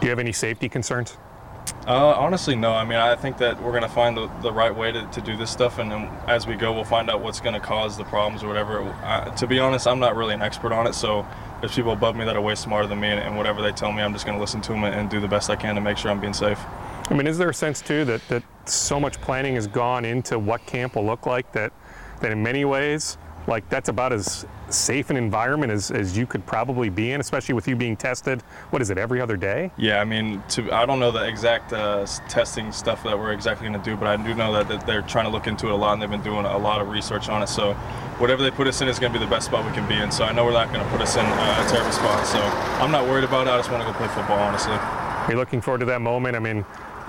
[0.00, 1.16] Do you have any safety concerns?
[1.88, 2.72] Uh, honestly, no.
[2.74, 5.22] I mean, I think that we're going to find the, the right way to, to
[5.22, 5.90] do this stuff, and
[6.28, 8.82] as we go, we'll find out what's going to cause the problems or whatever.
[8.82, 11.26] Uh, to be honest, I'm not really an expert on it, so
[11.60, 13.90] there's people above me that are way smarter than me, and, and whatever they tell
[13.90, 15.76] me, I'm just going to listen to them and, and do the best I can
[15.76, 16.60] to make sure I'm being safe.
[17.08, 20.38] I mean, is there a sense too that, that so much planning has gone into
[20.38, 21.72] what camp will look like that
[22.20, 23.16] that in many ways
[23.48, 27.54] like that's about as safe an environment as, as you could probably be in, especially
[27.54, 28.42] with you being tested.
[28.70, 29.72] What is it every other day?
[29.78, 33.66] Yeah, I mean, to I don't know the exact uh, testing stuff that we're exactly
[33.66, 35.72] going to do, but I do know that, that they're trying to look into it
[35.72, 37.48] a lot, and they've been doing a lot of research on it.
[37.48, 37.72] So
[38.18, 39.94] whatever they put us in is going to be the best spot we can be
[39.94, 40.12] in.
[40.12, 42.26] So I know we're not going to put us in uh, a terrible spot.
[42.26, 43.50] So I'm not worried about it.
[43.50, 44.72] I just want to go play football, honestly.
[44.74, 46.36] Are you looking forward to that moment?
[46.36, 46.64] I mean,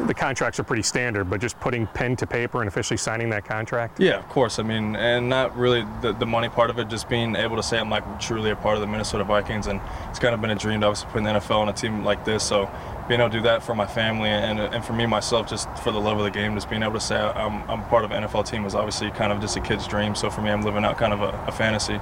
[0.08, 3.46] the contracts are pretty standard, but just putting pen to paper and officially signing that
[3.46, 4.00] contract?
[4.00, 4.60] Yeah, of course.
[4.60, 7.64] I mean, and not really the, the money part of it, just being able to
[7.64, 10.52] say I'm like truly a part of the Minnesota Vikings, and it's kind of been
[10.52, 12.44] a dream to obviously put in the NFL on a team like this.
[12.44, 12.70] So
[13.08, 15.92] being able to do that for my family and, and for me myself, just for
[15.92, 18.24] the love of the game, just being able to say I'm, I'm part of an
[18.24, 20.16] NFL team was obviously kind of just a kid's dream.
[20.16, 22.00] So for me, I'm living out kind of a, a fantasy.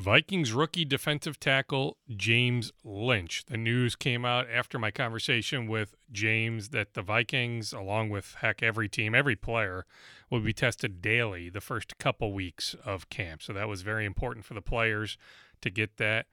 [0.00, 3.44] Vikings rookie defensive tackle James Lynch.
[3.44, 8.62] The news came out after my conversation with James that the Vikings, along with heck
[8.62, 9.84] every team, every player,
[10.30, 13.42] will be tested daily the first couple weeks of camp.
[13.42, 15.18] So that was very important for the players
[15.60, 16.24] to get that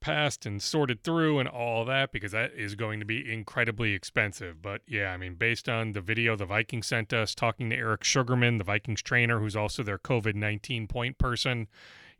[0.00, 4.60] passed and sorted through and all that because that is going to be incredibly expensive.
[4.60, 8.02] But yeah, I mean, based on the video the Vikings sent us talking to Eric
[8.02, 11.68] Sugarman, the Vikings trainer, who's also their COVID 19 point person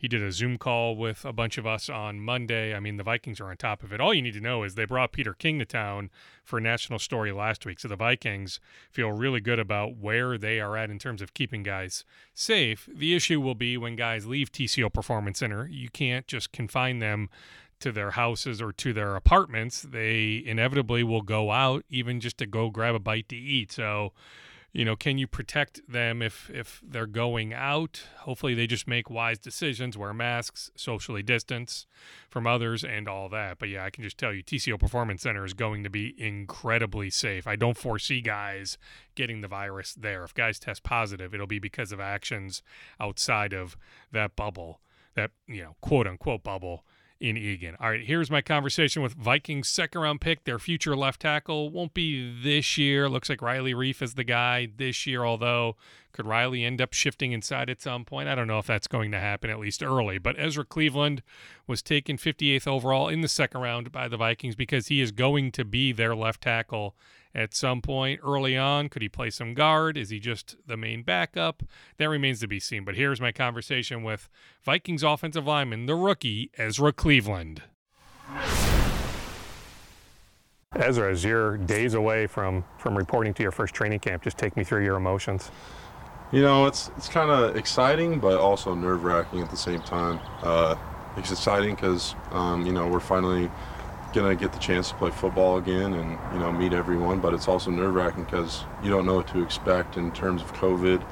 [0.04, 2.74] he did a Zoom call with a bunch of us on Monday.
[2.74, 4.02] I mean, the Vikings are on top of it.
[4.02, 6.10] All you need to know is they brought Peter King to town
[6.44, 7.80] for a national story last week.
[7.80, 11.62] So the Vikings feel really good about where they are at in terms of keeping
[11.62, 12.86] guys safe.
[12.94, 17.30] The issue will be when guys leave TCO Performance Center, you can't just confine them
[17.80, 19.80] to their houses or to their apartments.
[19.80, 23.72] They inevitably will go out even just to go grab a bite to eat.
[23.72, 24.12] So
[24.74, 28.02] you know, can you protect them if if they're going out?
[28.18, 31.86] Hopefully, they just make wise decisions, wear masks, socially distance
[32.28, 33.60] from others, and all that.
[33.60, 37.08] But yeah, I can just tell you, TCO Performance Center is going to be incredibly
[37.08, 37.46] safe.
[37.46, 38.76] I don't foresee guys
[39.14, 40.24] getting the virus there.
[40.24, 42.60] If guys test positive, it'll be because of actions
[42.98, 43.76] outside of
[44.10, 44.80] that bubble,
[45.14, 46.84] that you know, quote unquote bubble
[47.28, 47.74] in Eagan.
[47.80, 50.44] All right, here's my conversation with Vikings second round pick.
[50.44, 53.08] Their future left tackle won't be this year.
[53.08, 55.76] Looks like Riley Reiff is the guy this year, although
[56.12, 58.28] could Riley end up shifting inside at some point?
[58.28, 60.18] I don't know if that's going to happen, at least early.
[60.18, 61.22] But Ezra Cleveland
[61.66, 65.50] was taken 58th overall in the second round by the Vikings because he is going
[65.52, 66.94] to be their left tackle
[67.34, 68.88] at some point early on.
[68.88, 69.96] Could he play some guard?
[69.96, 71.62] Is he just the main backup?
[71.98, 72.84] That remains to be seen.
[72.84, 74.28] But here's my conversation with
[74.62, 77.62] Vikings offensive lineman, the rookie, Ezra Cleveland.
[80.76, 84.56] Ezra, as you're days away from, from reporting to your first training camp, just take
[84.56, 85.50] me through your emotions.
[86.32, 90.18] You know, it's it's kind of exciting, but also nerve wracking at the same time.
[90.42, 90.74] Uh,
[91.16, 93.48] it's exciting because um, you know we're finally
[94.14, 97.20] gonna get the chance to play football again and you know meet everyone.
[97.20, 100.52] But it's also nerve wracking because you don't know what to expect in terms of
[100.54, 101.04] COVID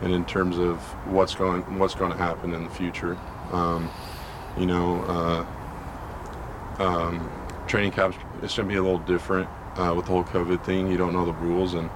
[0.00, 3.18] and in terms of what's going what's going to happen in the future.
[3.52, 3.90] Um,
[4.56, 5.46] you know,
[6.78, 7.30] uh, um,
[7.66, 10.90] training camps it's gonna be a little different uh, with the whole COVID thing.
[10.90, 11.90] You don't know the rules and.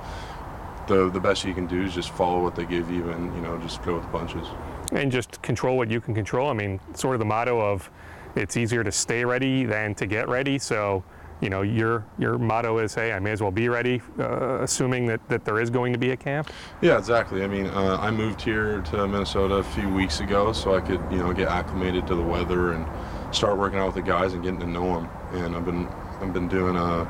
[0.88, 3.40] The, the best you can do is just follow what they give you and you
[3.40, 4.48] know just go with the punches
[4.90, 7.88] and just control what you can control i mean sort of the motto of
[8.36, 10.58] it's easier to stay ready than to get ready.
[10.58, 11.04] So,
[11.40, 15.06] you know, your your motto is, hey, I may as well be ready, uh, assuming
[15.06, 16.50] that, that there is going to be a camp.
[16.80, 17.42] Yeah, exactly.
[17.42, 21.00] I mean, uh, I moved here to Minnesota a few weeks ago, so I could,
[21.10, 22.86] you know, get acclimated to the weather and
[23.34, 25.08] start working out with the guys and getting to know them.
[25.32, 25.88] And I've been
[26.20, 27.04] I've been doing a, uh,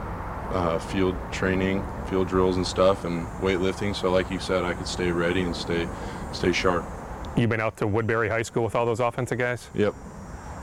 [0.52, 3.94] uh, field training, field drills and stuff, and weightlifting.
[3.94, 5.88] So, like you said, I could stay ready and stay
[6.32, 6.84] stay sharp.
[7.36, 9.68] You've been out to Woodbury High School with all those offensive guys.
[9.74, 9.94] Yep.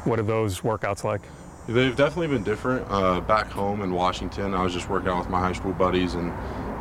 [0.10, 1.22] What are those workouts like?
[1.67, 2.84] They've definitely been different.
[2.89, 6.15] Uh, back home in Washington, I was just working out with my high school buddies,
[6.15, 6.34] and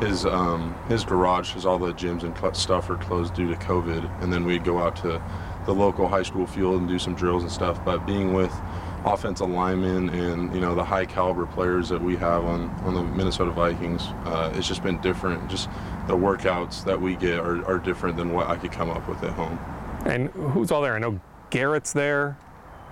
[0.03, 4.23] his um, his garage, because all the gyms and stuff are closed due to COVID.
[4.23, 5.23] And then we'd go out to
[5.67, 7.85] the local high school field and do some drills and stuff.
[7.85, 8.55] But being with
[9.05, 13.03] offensive linemen and you know the high caliber players that we have on on the
[13.03, 15.51] Minnesota Vikings, uh, it's just been different.
[15.51, 15.69] Just
[16.07, 19.23] the workouts that we get are, are different than what I could come up with
[19.23, 19.59] at home.
[20.07, 20.95] And who's all there?
[20.97, 22.39] I know Garrett's there.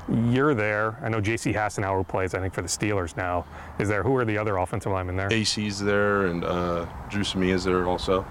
[0.09, 0.99] You're there.
[1.03, 1.53] I know J.C.
[1.53, 3.45] Hassenauer who plays, I think, for the Steelers now.
[3.79, 4.03] Is there?
[4.03, 5.33] Who are the other offensive linemen there?
[5.33, 8.25] AC's there, and uh, Drew is there also.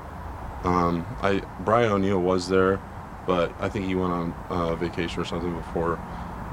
[0.64, 2.80] Um, I Brian O'Neill was there,
[3.28, 6.00] but I think he went on uh, vacation or something before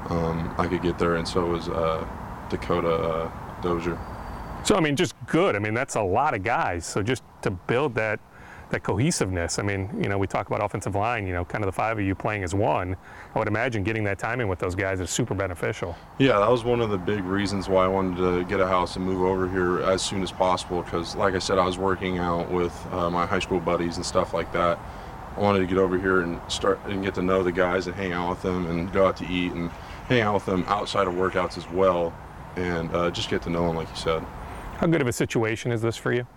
[0.09, 2.05] um, I could get there, and so was uh,
[2.49, 3.97] Dakota uh, Dozier.
[4.63, 5.55] So I mean, just good.
[5.55, 6.85] I mean, that's a lot of guys.
[6.85, 8.19] So just to build that
[8.73, 9.59] that cohesiveness.
[9.59, 11.25] I mean, you know, we talk about offensive line.
[11.25, 12.97] You know, kind of the five of you playing as one.
[13.33, 15.95] I would imagine getting that timing with those guys is super beneficial.
[16.17, 18.95] Yeah, that was one of the big reasons why I wanted to get a house
[18.95, 20.81] and move over here as soon as possible.
[20.81, 24.05] Because, like I said, I was working out with uh, my high school buddies and
[24.05, 24.77] stuff like that.
[25.37, 27.95] I wanted to get over here and start and get to know the guys and
[27.95, 29.69] hang out with them and go out to eat and
[30.07, 32.13] hang out with them outside of workouts as well,
[32.55, 34.23] and uh, just get to know them, like you said.
[34.77, 36.27] How good of a situation is this for you?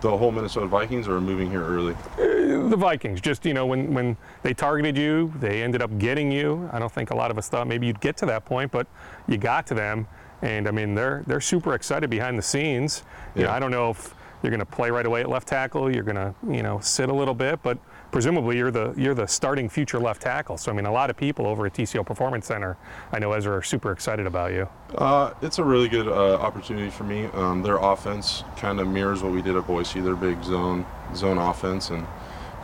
[0.00, 1.94] The whole Minnesota Vikings are moving here early.
[2.16, 6.68] The Vikings, just you know, when when they targeted you, they ended up getting you.
[6.72, 8.86] I don't think a lot of us thought maybe you'd get to that point, but
[9.28, 10.06] you got to them,
[10.40, 13.02] and I mean they're they're super excited behind the scenes.
[13.34, 13.48] You yeah.
[13.48, 15.94] know, I don't know if you're going to play right away at left tackle.
[15.94, 17.78] You're going to you know sit a little bit, but
[18.10, 20.56] presumably you're the you're the starting future left tackle.
[20.56, 22.76] So I mean, a lot of people over at TCO Performance Center,
[23.12, 24.68] I know Ezra, are super excited about you.
[24.94, 27.26] Uh, it's a really good uh, opportunity for me.
[27.26, 30.00] Um, their offense kind of mirrors what we did at Boise.
[30.00, 32.06] Their big zone zone offense, and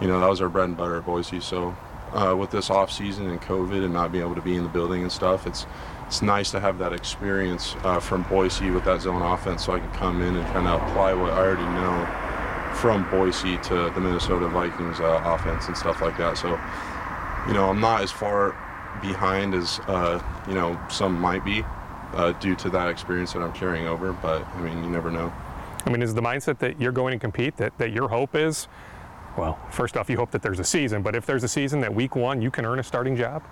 [0.01, 1.41] you know that was our bread and butter at Boise.
[1.41, 1.77] So
[2.13, 4.69] uh, with this off season and COVID and not being able to be in the
[4.69, 5.67] building and stuff, it's
[6.07, 9.81] it's nice to have that experience uh, from Boise with that zone offense, so I
[9.81, 12.26] can come in and kind of apply what I already know
[12.77, 16.37] from Boise to the Minnesota Vikings uh, offense and stuff like that.
[16.37, 16.51] So,
[17.49, 18.55] you know, I'm not as far
[19.01, 21.65] behind as uh, you know some might be
[22.15, 24.13] uh, due to that experience that I'm carrying over.
[24.13, 25.33] But I mean, you never know.
[25.85, 28.69] I mean, is the mindset that you're going to compete that that your hope is?
[29.37, 31.95] Well, first off, you hope that there's a season, but if there's a season that
[31.95, 33.43] week one you can earn a starting job.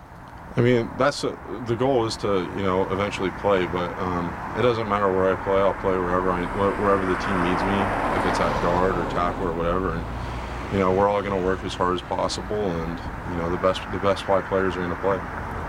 [0.57, 4.63] I mean, that's a, the goal is to you know eventually play, but um, it
[4.63, 5.57] doesn't matter where I play.
[5.57, 6.45] I'll play wherever I
[6.81, 9.93] wherever the team needs me, if it's at guard or tackle or whatever.
[9.93, 12.99] And you know, we're all going to work as hard as possible, and
[13.31, 15.19] you know, the best the best five players are going to play.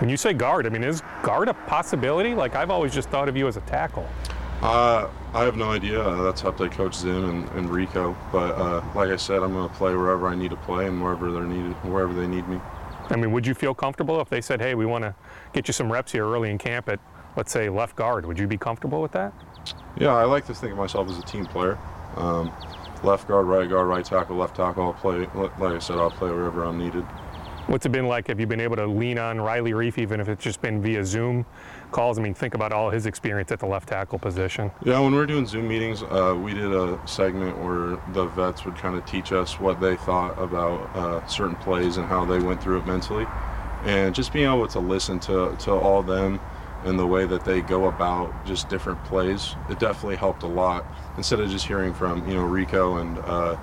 [0.00, 2.34] When you say guard, I mean, is guard a possibility?
[2.34, 4.08] Like I've always just thought of you as a tackle.
[4.62, 6.00] Uh, I have no idea.
[6.00, 8.16] Uh, that's up to Coach Zim and, and Rico.
[8.32, 11.02] But uh, like I said, I'm going to play wherever I need to play and
[11.02, 12.58] wherever they're needed, wherever they need me.
[13.10, 15.14] I mean, would you feel comfortable if they said, hey, we want to
[15.52, 16.98] get you some reps here early in camp at,
[17.36, 18.24] let's say, left guard?
[18.24, 19.32] Would you be comfortable with that?
[19.98, 21.78] Yeah, I like to think of myself as a team player.
[22.16, 22.52] Um,
[23.02, 26.30] left guard, right guard, right tackle, left tackle, I'll play, like I said, I'll play
[26.30, 27.04] wherever I'm needed.
[27.66, 28.28] What's it been like?
[28.28, 31.04] Have you been able to lean on Riley Reiff, even if it's just been via
[31.04, 31.44] Zoom
[31.90, 32.16] calls?
[32.16, 34.70] I mean, think about all his experience at the left tackle position.
[34.84, 38.64] Yeah, when we are doing Zoom meetings, uh, we did a segment where the vets
[38.64, 42.38] would kind of teach us what they thought about uh, certain plays and how they
[42.38, 43.26] went through it mentally.
[43.84, 46.38] And just being able to listen to, to all them
[46.84, 50.84] and the way that they go about just different plays, it definitely helped a lot.
[51.16, 53.56] Instead of just hearing from, you know, Rico and uh,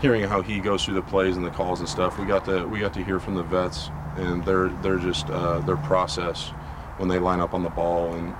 [0.00, 2.66] hearing how he goes through the plays and the calls and stuff, we got to
[2.66, 6.52] we got to hear from the vets and their their just uh, their process
[6.98, 8.34] when they line up on the ball and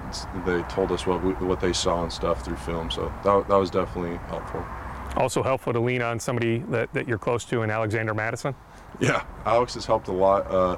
[0.47, 2.91] they told us what we, what they saw and stuff through film.
[2.91, 4.65] So that, that was definitely helpful.
[5.17, 8.55] Also helpful to lean on somebody that, that you're close to in Alexander Mattison.
[8.99, 10.51] Yeah, Alex has helped a lot.
[10.51, 10.77] Uh,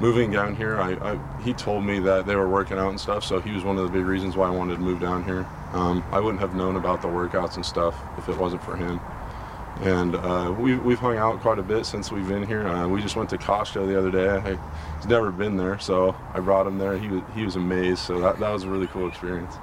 [0.00, 3.24] moving down here, I, I, he told me that they were working out and stuff,
[3.24, 5.46] so he was one of the big reasons why I wanted to move down here.
[5.72, 9.00] Um, I wouldn't have known about the workouts and stuff if it wasn't for him
[9.82, 12.66] and uh, we've, we've hung out quite a bit since we've been here.
[12.66, 14.28] Uh, we just went to Costco the other day.
[14.28, 14.58] I,
[14.96, 16.98] he's never been there, so I brought him there.
[16.98, 19.54] He was, he was amazed, so that, that was a really cool experience.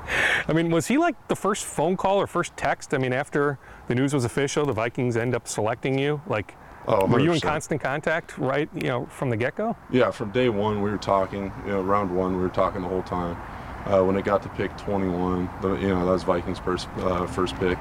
[0.47, 2.93] I mean, was he like the first phone call or first text?
[2.93, 6.21] I mean, after the news was official, the Vikings end up selecting you.
[6.27, 6.55] Like,
[6.87, 8.69] oh, were you in constant contact, right?
[8.73, 9.75] You know, from the get-go?
[9.89, 11.51] Yeah, from day one we were talking.
[11.65, 13.37] You know, round one we were talking the whole time.
[13.85, 17.27] Uh, when it got to pick 21, the, you know, that was Vikings' first uh,
[17.27, 17.77] first pick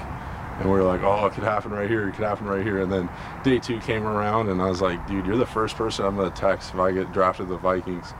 [0.59, 2.81] and we were like, oh, it could happen right here, it could happen right here.
[2.81, 3.09] And then
[3.43, 6.31] day two came around, and I was like, dude, you're the first person I'm gonna
[6.31, 8.12] text if I get drafted the Vikings.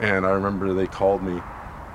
[0.00, 1.40] And I remember they called me,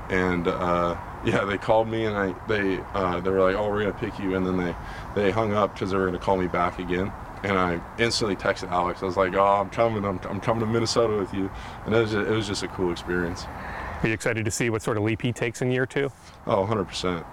[0.10, 3.84] and uh, yeah, they called me, and I they uh, they were like, oh, we're
[3.84, 4.76] gonna pick you, and then they
[5.16, 7.12] they hung up because they were gonna call me back again.
[7.44, 9.04] And I instantly texted Alex.
[9.04, 10.06] I was like, "Oh, I'm coming.
[10.06, 11.52] I'm, I'm coming to Minnesota with you."
[11.86, 13.46] And it was just, it was just a cool experience.
[14.02, 16.10] Are you excited to see what sort of leap he takes in year two?
[16.48, 17.26] Oh, 100 um, percent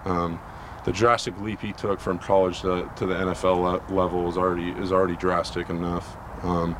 [0.83, 4.69] the drastic leap he took from college to, to the NFL le- level is already
[4.81, 6.17] is already drastic enough.
[6.43, 6.75] Um,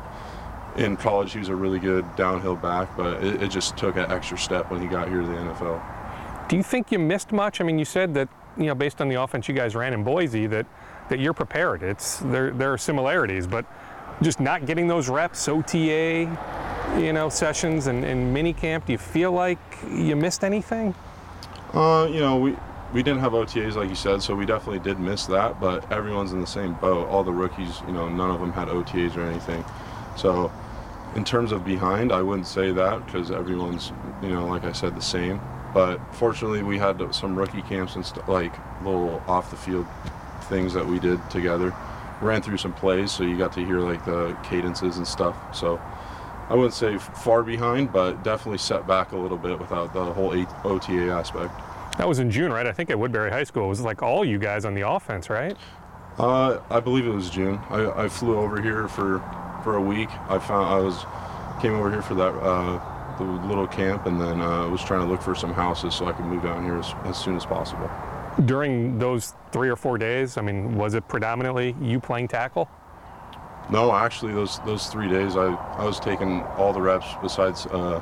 [0.76, 4.10] in college he was a really good downhill back, but it, it just took an
[4.10, 5.82] extra step when he got here to the NFL.
[6.48, 7.60] Do you think you missed much?
[7.60, 10.02] I mean, you said that you know based on the offense you guys ran in
[10.02, 10.66] Boise that
[11.08, 11.82] that you're prepared.
[11.82, 13.64] It's there there are similarities, but
[14.22, 16.28] just not getting those reps, OTA,
[16.98, 18.86] you know, sessions and, and mini camp.
[18.86, 19.58] Do you feel like
[19.90, 20.94] you missed anything?
[21.72, 22.56] Uh, you know, we
[22.92, 25.60] we didn't have OTAs like you said, so we definitely did miss that.
[25.60, 27.08] But everyone's in the same boat.
[27.08, 29.64] All the rookies, you know, none of them had OTAs or anything.
[30.16, 30.52] So,
[31.16, 33.92] in terms of behind, I wouldn't say that because everyone's,
[34.22, 35.40] you know, like I said, the same.
[35.72, 38.52] But fortunately, we had some rookie camps and st- like
[38.84, 39.86] little off the field
[40.52, 41.74] things that we did together.
[42.20, 45.36] Ran through some plays, so you got to hear like the cadences and stuff.
[45.54, 45.80] So.
[46.48, 50.34] I wouldn't say far behind, but definitely set back a little bit without the whole
[50.64, 51.54] OTA aspect.
[51.96, 52.66] That was in June, right?
[52.66, 53.66] I think at Woodbury High School.
[53.66, 55.56] It was like all you guys on the offense, right?
[56.18, 57.58] Uh, I believe it was June.
[57.70, 59.20] I, I, flew over here for
[59.64, 60.10] for a week.
[60.28, 61.06] I found I was
[61.62, 65.06] came over here for that uh, the little camp, and then uh, was trying to
[65.06, 67.90] look for some houses so I could move down here as, as soon as possible.
[68.44, 72.68] During those three or four days, I mean, was it predominantly you playing tackle?
[73.70, 78.00] No, actually, those those three days, I, I was taking all the reps besides uh,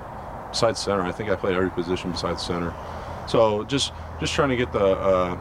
[0.51, 1.03] besides center.
[1.03, 2.75] I think I played every position besides center.
[3.27, 5.39] So just just trying to get the uh,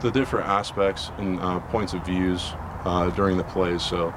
[0.00, 2.52] the different aspects and uh, points of views
[2.84, 3.82] uh, during the plays.
[3.82, 4.14] So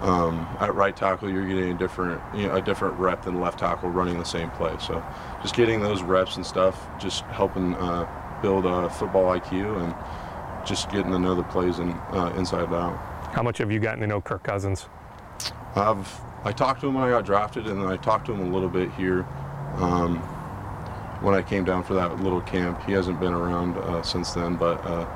[0.00, 3.60] um, at right tackle, you're getting a different you know, a different rep than left
[3.60, 4.76] tackle running the same play.
[4.78, 5.02] So
[5.40, 8.06] just getting those reps and stuff, just helping uh,
[8.42, 12.96] build a football IQ and just getting to know the plays and uh, inside out.
[13.32, 14.88] How much have you gotten to know Kirk Cousins?
[15.74, 18.40] I've I talked to him when I got drafted, and then I talked to him
[18.40, 19.24] a little bit here
[19.76, 20.18] um,
[21.20, 22.82] when I came down for that little camp.
[22.84, 25.06] He hasn't been around uh, since then, but uh,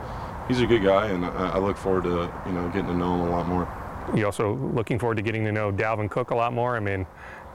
[0.46, 3.14] he's a good guy, and I, I, look forward to you know getting to know
[3.14, 3.68] him a lot more.
[4.14, 6.76] You also looking forward to getting to know Dalvin Cook a lot more.
[6.76, 7.06] I mean,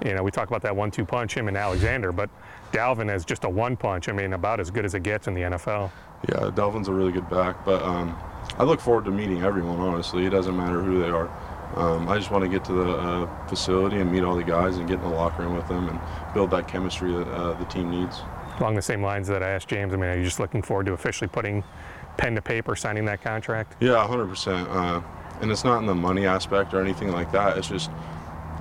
[0.06, 2.30] you know, we talk about that one-two punch, him and Alexander, but
[2.72, 4.10] Dalvin is just a one punch.
[4.10, 5.92] I mean, about as good as it gets in the NFL.
[6.30, 8.18] Yeah, Dalvin's a really good back, but um,
[8.58, 9.80] I look forward to meeting everyone.
[9.80, 11.30] Honestly, it doesn't matter who they are.
[11.76, 14.78] Um, I just want to get to the uh, facility and meet all the guys
[14.78, 16.00] and get in the locker room with them and
[16.34, 18.22] build that chemistry that uh, the team needs.
[18.60, 20.86] Along the same lines that I asked James, I mean, are you just looking forward
[20.88, 21.64] to officially putting
[22.18, 23.76] pen to paper, signing that contract?
[23.80, 24.68] Yeah, 100%.
[24.70, 25.02] Uh,
[25.42, 27.58] and it's not in the money aspect or anything like that.
[27.58, 27.90] It's just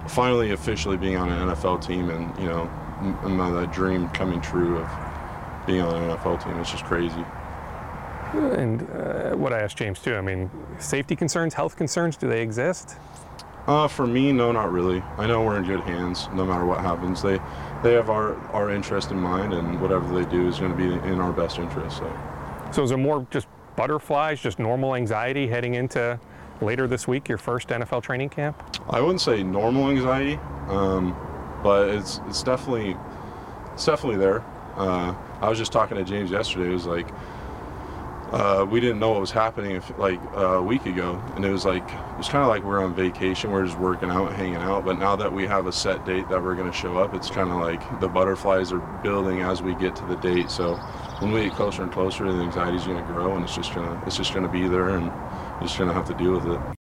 [0.08, 2.70] finally officially being on an NFL team and, you know,
[3.03, 6.59] that dream coming true of being on an NFL team.
[6.59, 7.24] It's just crazy.
[8.32, 12.42] And uh, what I asked James too, I mean, safety concerns, health concerns, do they
[12.42, 12.96] exist?
[13.66, 15.03] Uh, for me, no, not really.
[15.18, 17.22] I know we're in good hands no matter what happens.
[17.22, 17.40] They
[17.82, 20.92] they have our, our interest in mind, and whatever they do is going to be
[21.09, 21.98] in our best interest.
[21.98, 22.20] So.
[22.72, 23.46] so is it more just
[23.76, 26.18] butterflies, just normal anxiety heading into
[26.61, 28.62] later this week, your first NFL training camp?
[28.90, 30.38] I wouldn't say normal anxiety,
[30.68, 31.16] um,
[31.62, 32.96] but it's it's definitely
[33.72, 34.44] it's definitely there.
[34.76, 36.70] Uh, I was just talking to James yesterday.
[36.70, 37.08] It was like
[38.32, 41.50] uh, we didn't know what was happening if, like uh, a week ago, and it
[41.50, 44.56] was like it was kind of like we're on vacation, we're just working out, hanging
[44.56, 44.84] out.
[44.84, 47.28] But now that we have a set date that we're going to show up, it's
[47.28, 50.50] kind of like the butterflies are building as we get to the date.
[50.50, 50.76] So
[51.18, 54.00] when we get closer and closer, the anxiety's going to grow, and it's just gonna
[54.06, 56.46] it's just going to be there, and you're just going to have to deal with
[56.46, 56.80] it.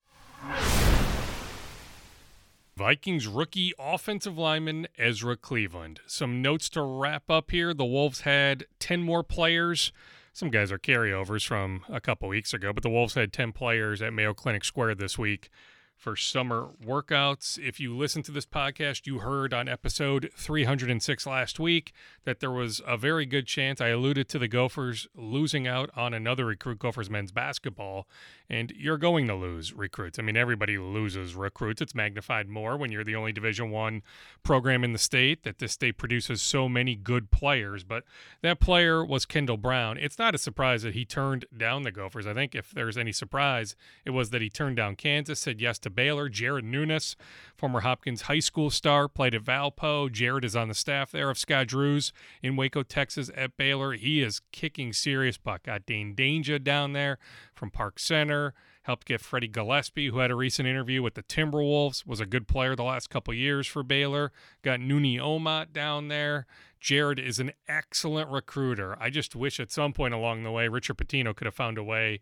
[2.76, 6.00] Vikings rookie offensive lineman Ezra Cleveland.
[6.08, 7.74] Some notes to wrap up here.
[7.74, 9.92] The Wolves had 10 more players
[10.36, 14.02] some guys are carryovers from a couple weeks ago, but the Wolves had 10 players
[14.02, 15.50] at Mayo Clinic Square this week
[15.96, 17.58] for summer workouts.
[17.58, 21.94] If you listen to this podcast, you heard on episode 306 last week
[22.26, 23.80] that there was a very good chance.
[23.80, 28.08] I alluded to the Gophers losing out on another recruit, Gophers men's basketball,
[28.50, 30.20] and you're going to lose recruits.
[30.20, 31.82] I mean, everybody loses recruits.
[31.82, 34.02] It's magnified more when you're the only Division One
[34.44, 37.84] program in the state that this state produces so many good players.
[37.84, 38.04] But
[38.42, 39.98] that player was Kendall Brown.
[39.98, 42.28] It's not a surprise that he turned down the Gophers.
[42.28, 45.80] I think if there's any surprise, it was that he turned down Kansas, said yes
[45.80, 46.30] to Baylor.
[46.30, 47.16] Jared Nuness,
[47.56, 50.12] former Hopkins High School star, played at Valpo.
[50.12, 53.94] Jared is on the staff there of Scott Drew's in Waco, Texas at Baylor.
[53.94, 55.64] He is kicking serious butt.
[55.64, 57.18] Got Dain Dainja down there
[57.54, 58.54] from Park Center.
[58.84, 62.50] Helped get Freddie Gillespie, who had a recent interview with the Timberwolves, was a good
[62.50, 64.34] player the last couple years for Baylor.
[64.62, 66.46] Got Nuni Omot down there.
[66.82, 68.98] Jared is an excellent recruiter.
[69.00, 71.84] I just wish at some point along the way Richard Pitino could have found a
[71.84, 72.20] way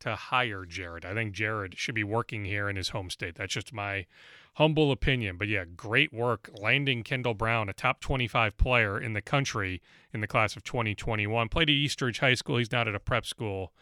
[0.00, 1.04] to hire Jared.
[1.04, 3.36] I think Jared should be working here in his home state.
[3.36, 4.06] That's just my
[4.54, 5.36] humble opinion.
[5.36, 9.80] But yeah, great work landing Kendall Brown, a top 25 player in the country
[10.12, 11.48] in the class of 2021.
[11.48, 12.58] Played at East Ridge High School.
[12.58, 13.72] He's not at a prep school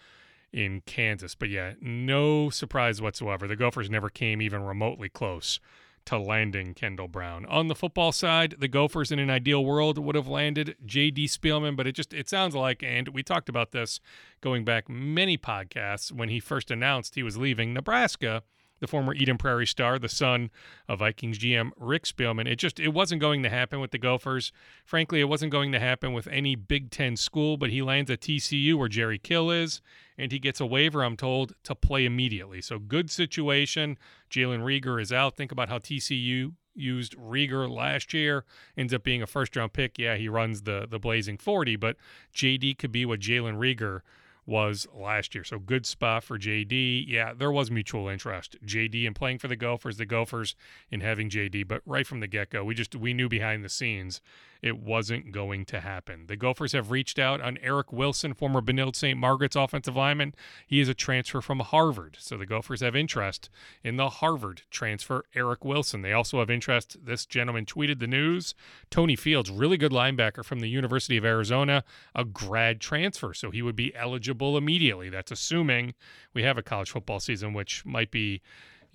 [0.52, 1.34] in Kansas.
[1.34, 3.46] But yeah, no surprise whatsoever.
[3.46, 5.60] The Gophers never came even remotely close
[6.06, 7.46] to landing Kendall Brown.
[7.46, 11.26] On the football side, the Gophers in an ideal world would have landed J.D.
[11.26, 14.00] Spielman, but it just it sounds like, and we talked about this
[14.40, 18.42] going back many podcasts when he first announced he was leaving Nebraska
[18.80, 20.50] the former Eden Prairie star, the son
[20.88, 22.46] of Vikings GM Rick Spielman.
[22.46, 24.52] It just it wasn't going to happen with the Gophers.
[24.84, 27.56] Frankly, it wasn't going to happen with any Big Ten school.
[27.56, 29.80] But he lands at TCU where Jerry Kill is,
[30.18, 31.04] and he gets a waiver.
[31.04, 32.60] I'm told to play immediately.
[32.60, 33.98] So good situation.
[34.30, 35.36] Jalen Reagor is out.
[35.36, 38.44] Think about how TCU used Reagor last year,
[38.76, 39.98] ends up being a first round pick.
[39.98, 41.96] Yeah, he runs the the blazing 40, but
[42.34, 44.00] JD could be what Jalen Reagor
[44.46, 45.42] was last year.
[45.42, 47.04] So good spot for JD.
[47.08, 48.56] Yeah, there was mutual interest.
[48.64, 50.54] JD in playing for the Gophers, the Gophers
[50.88, 54.20] in having JD, but right from the get-go, we just we knew behind the scenes
[54.62, 56.26] it wasn't going to happen.
[56.26, 59.18] The Gophers have reached out on Eric Wilson, former Benilde St.
[59.18, 60.34] Margaret's offensive lineman.
[60.66, 62.16] He is a transfer from Harvard.
[62.20, 63.50] So the Gophers have interest
[63.82, 66.02] in the Harvard transfer, Eric Wilson.
[66.02, 67.04] They also have interest.
[67.04, 68.54] This gentleman tweeted the news.
[68.90, 71.84] Tony Fields, really good linebacker from the University of Arizona,
[72.14, 73.34] a grad transfer.
[73.34, 75.08] So he would be eligible immediately.
[75.08, 75.94] That's assuming
[76.34, 78.42] we have a college football season, which might be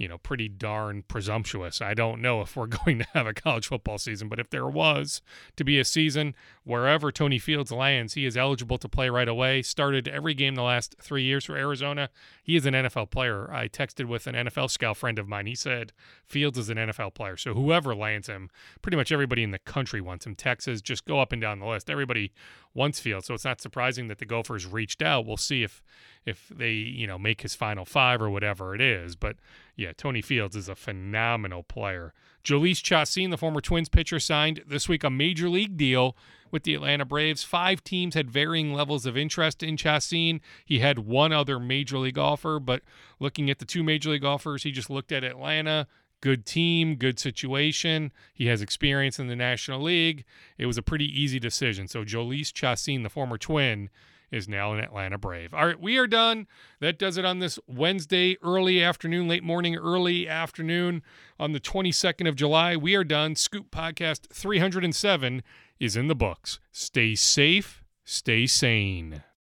[0.02, 1.80] you know, pretty darn presumptuous.
[1.80, 4.68] I don't know if we're going to have a college football season, but if there
[4.68, 5.22] was
[5.56, 6.34] to be a season,
[6.64, 9.62] wherever Tony Fields lands, he is eligible to play right away.
[9.62, 12.10] Started every game the last three years for Arizona.
[12.44, 13.54] He is an NFL player.
[13.54, 15.46] I texted with an NFL scout friend of mine.
[15.46, 15.94] He said
[16.26, 17.38] Fields is an NFL player.
[17.38, 18.50] So whoever lands him,
[18.82, 20.34] pretty much everybody in the country wants him.
[20.34, 21.92] Texas, just go up and down the list.
[21.92, 22.32] Everybody
[22.74, 23.28] wants Fields.
[23.28, 25.28] So it's not surprising that the Gophers reached out.
[25.28, 25.84] We'll see if
[26.26, 29.16] if they, you know, make his final five or whatever it is.
[29.16, 29.38] But
[29.76, 32.14] yeah, Tony Fields is a phenomenal player.
[32.44, 36.16] Jhoulys Chacin, the former Twins pitcher, signed this week a major league deal
[36.50, 37.44] with the Atlanta Braves.
[37.44, 40.42] Five teams had varying levels of interest in Chacin.
[40.66, 42.82] He had one other major league offer, but
[43.20, 45.88] looking at the two major league offers, he just looked at Atlanta.
[46.20, 48.12] Good team, good situation.
[48.34, 50.24] He has experience in the National League.
[50.58, 51.88] It was a pretty easy decision.
[51.88, 53.90] So Jhoulys Chacin, the former Twin,
[54.32, 55.54] is now an Atlanta Brave.
[55.54, 56.48] All right, we are done.
[56.80, 61.04] That does it on this Wednesday, early afternoon, late morning, early afternoon
[61.40, 62.76] on the 22nd of July.
[62.76, 63.36] We are done.
[63.36, 65.44] Scoop Podcast 307
[65.80, 66.60] is in the books.
[66.72, 69.24] Stay safe, stay sane.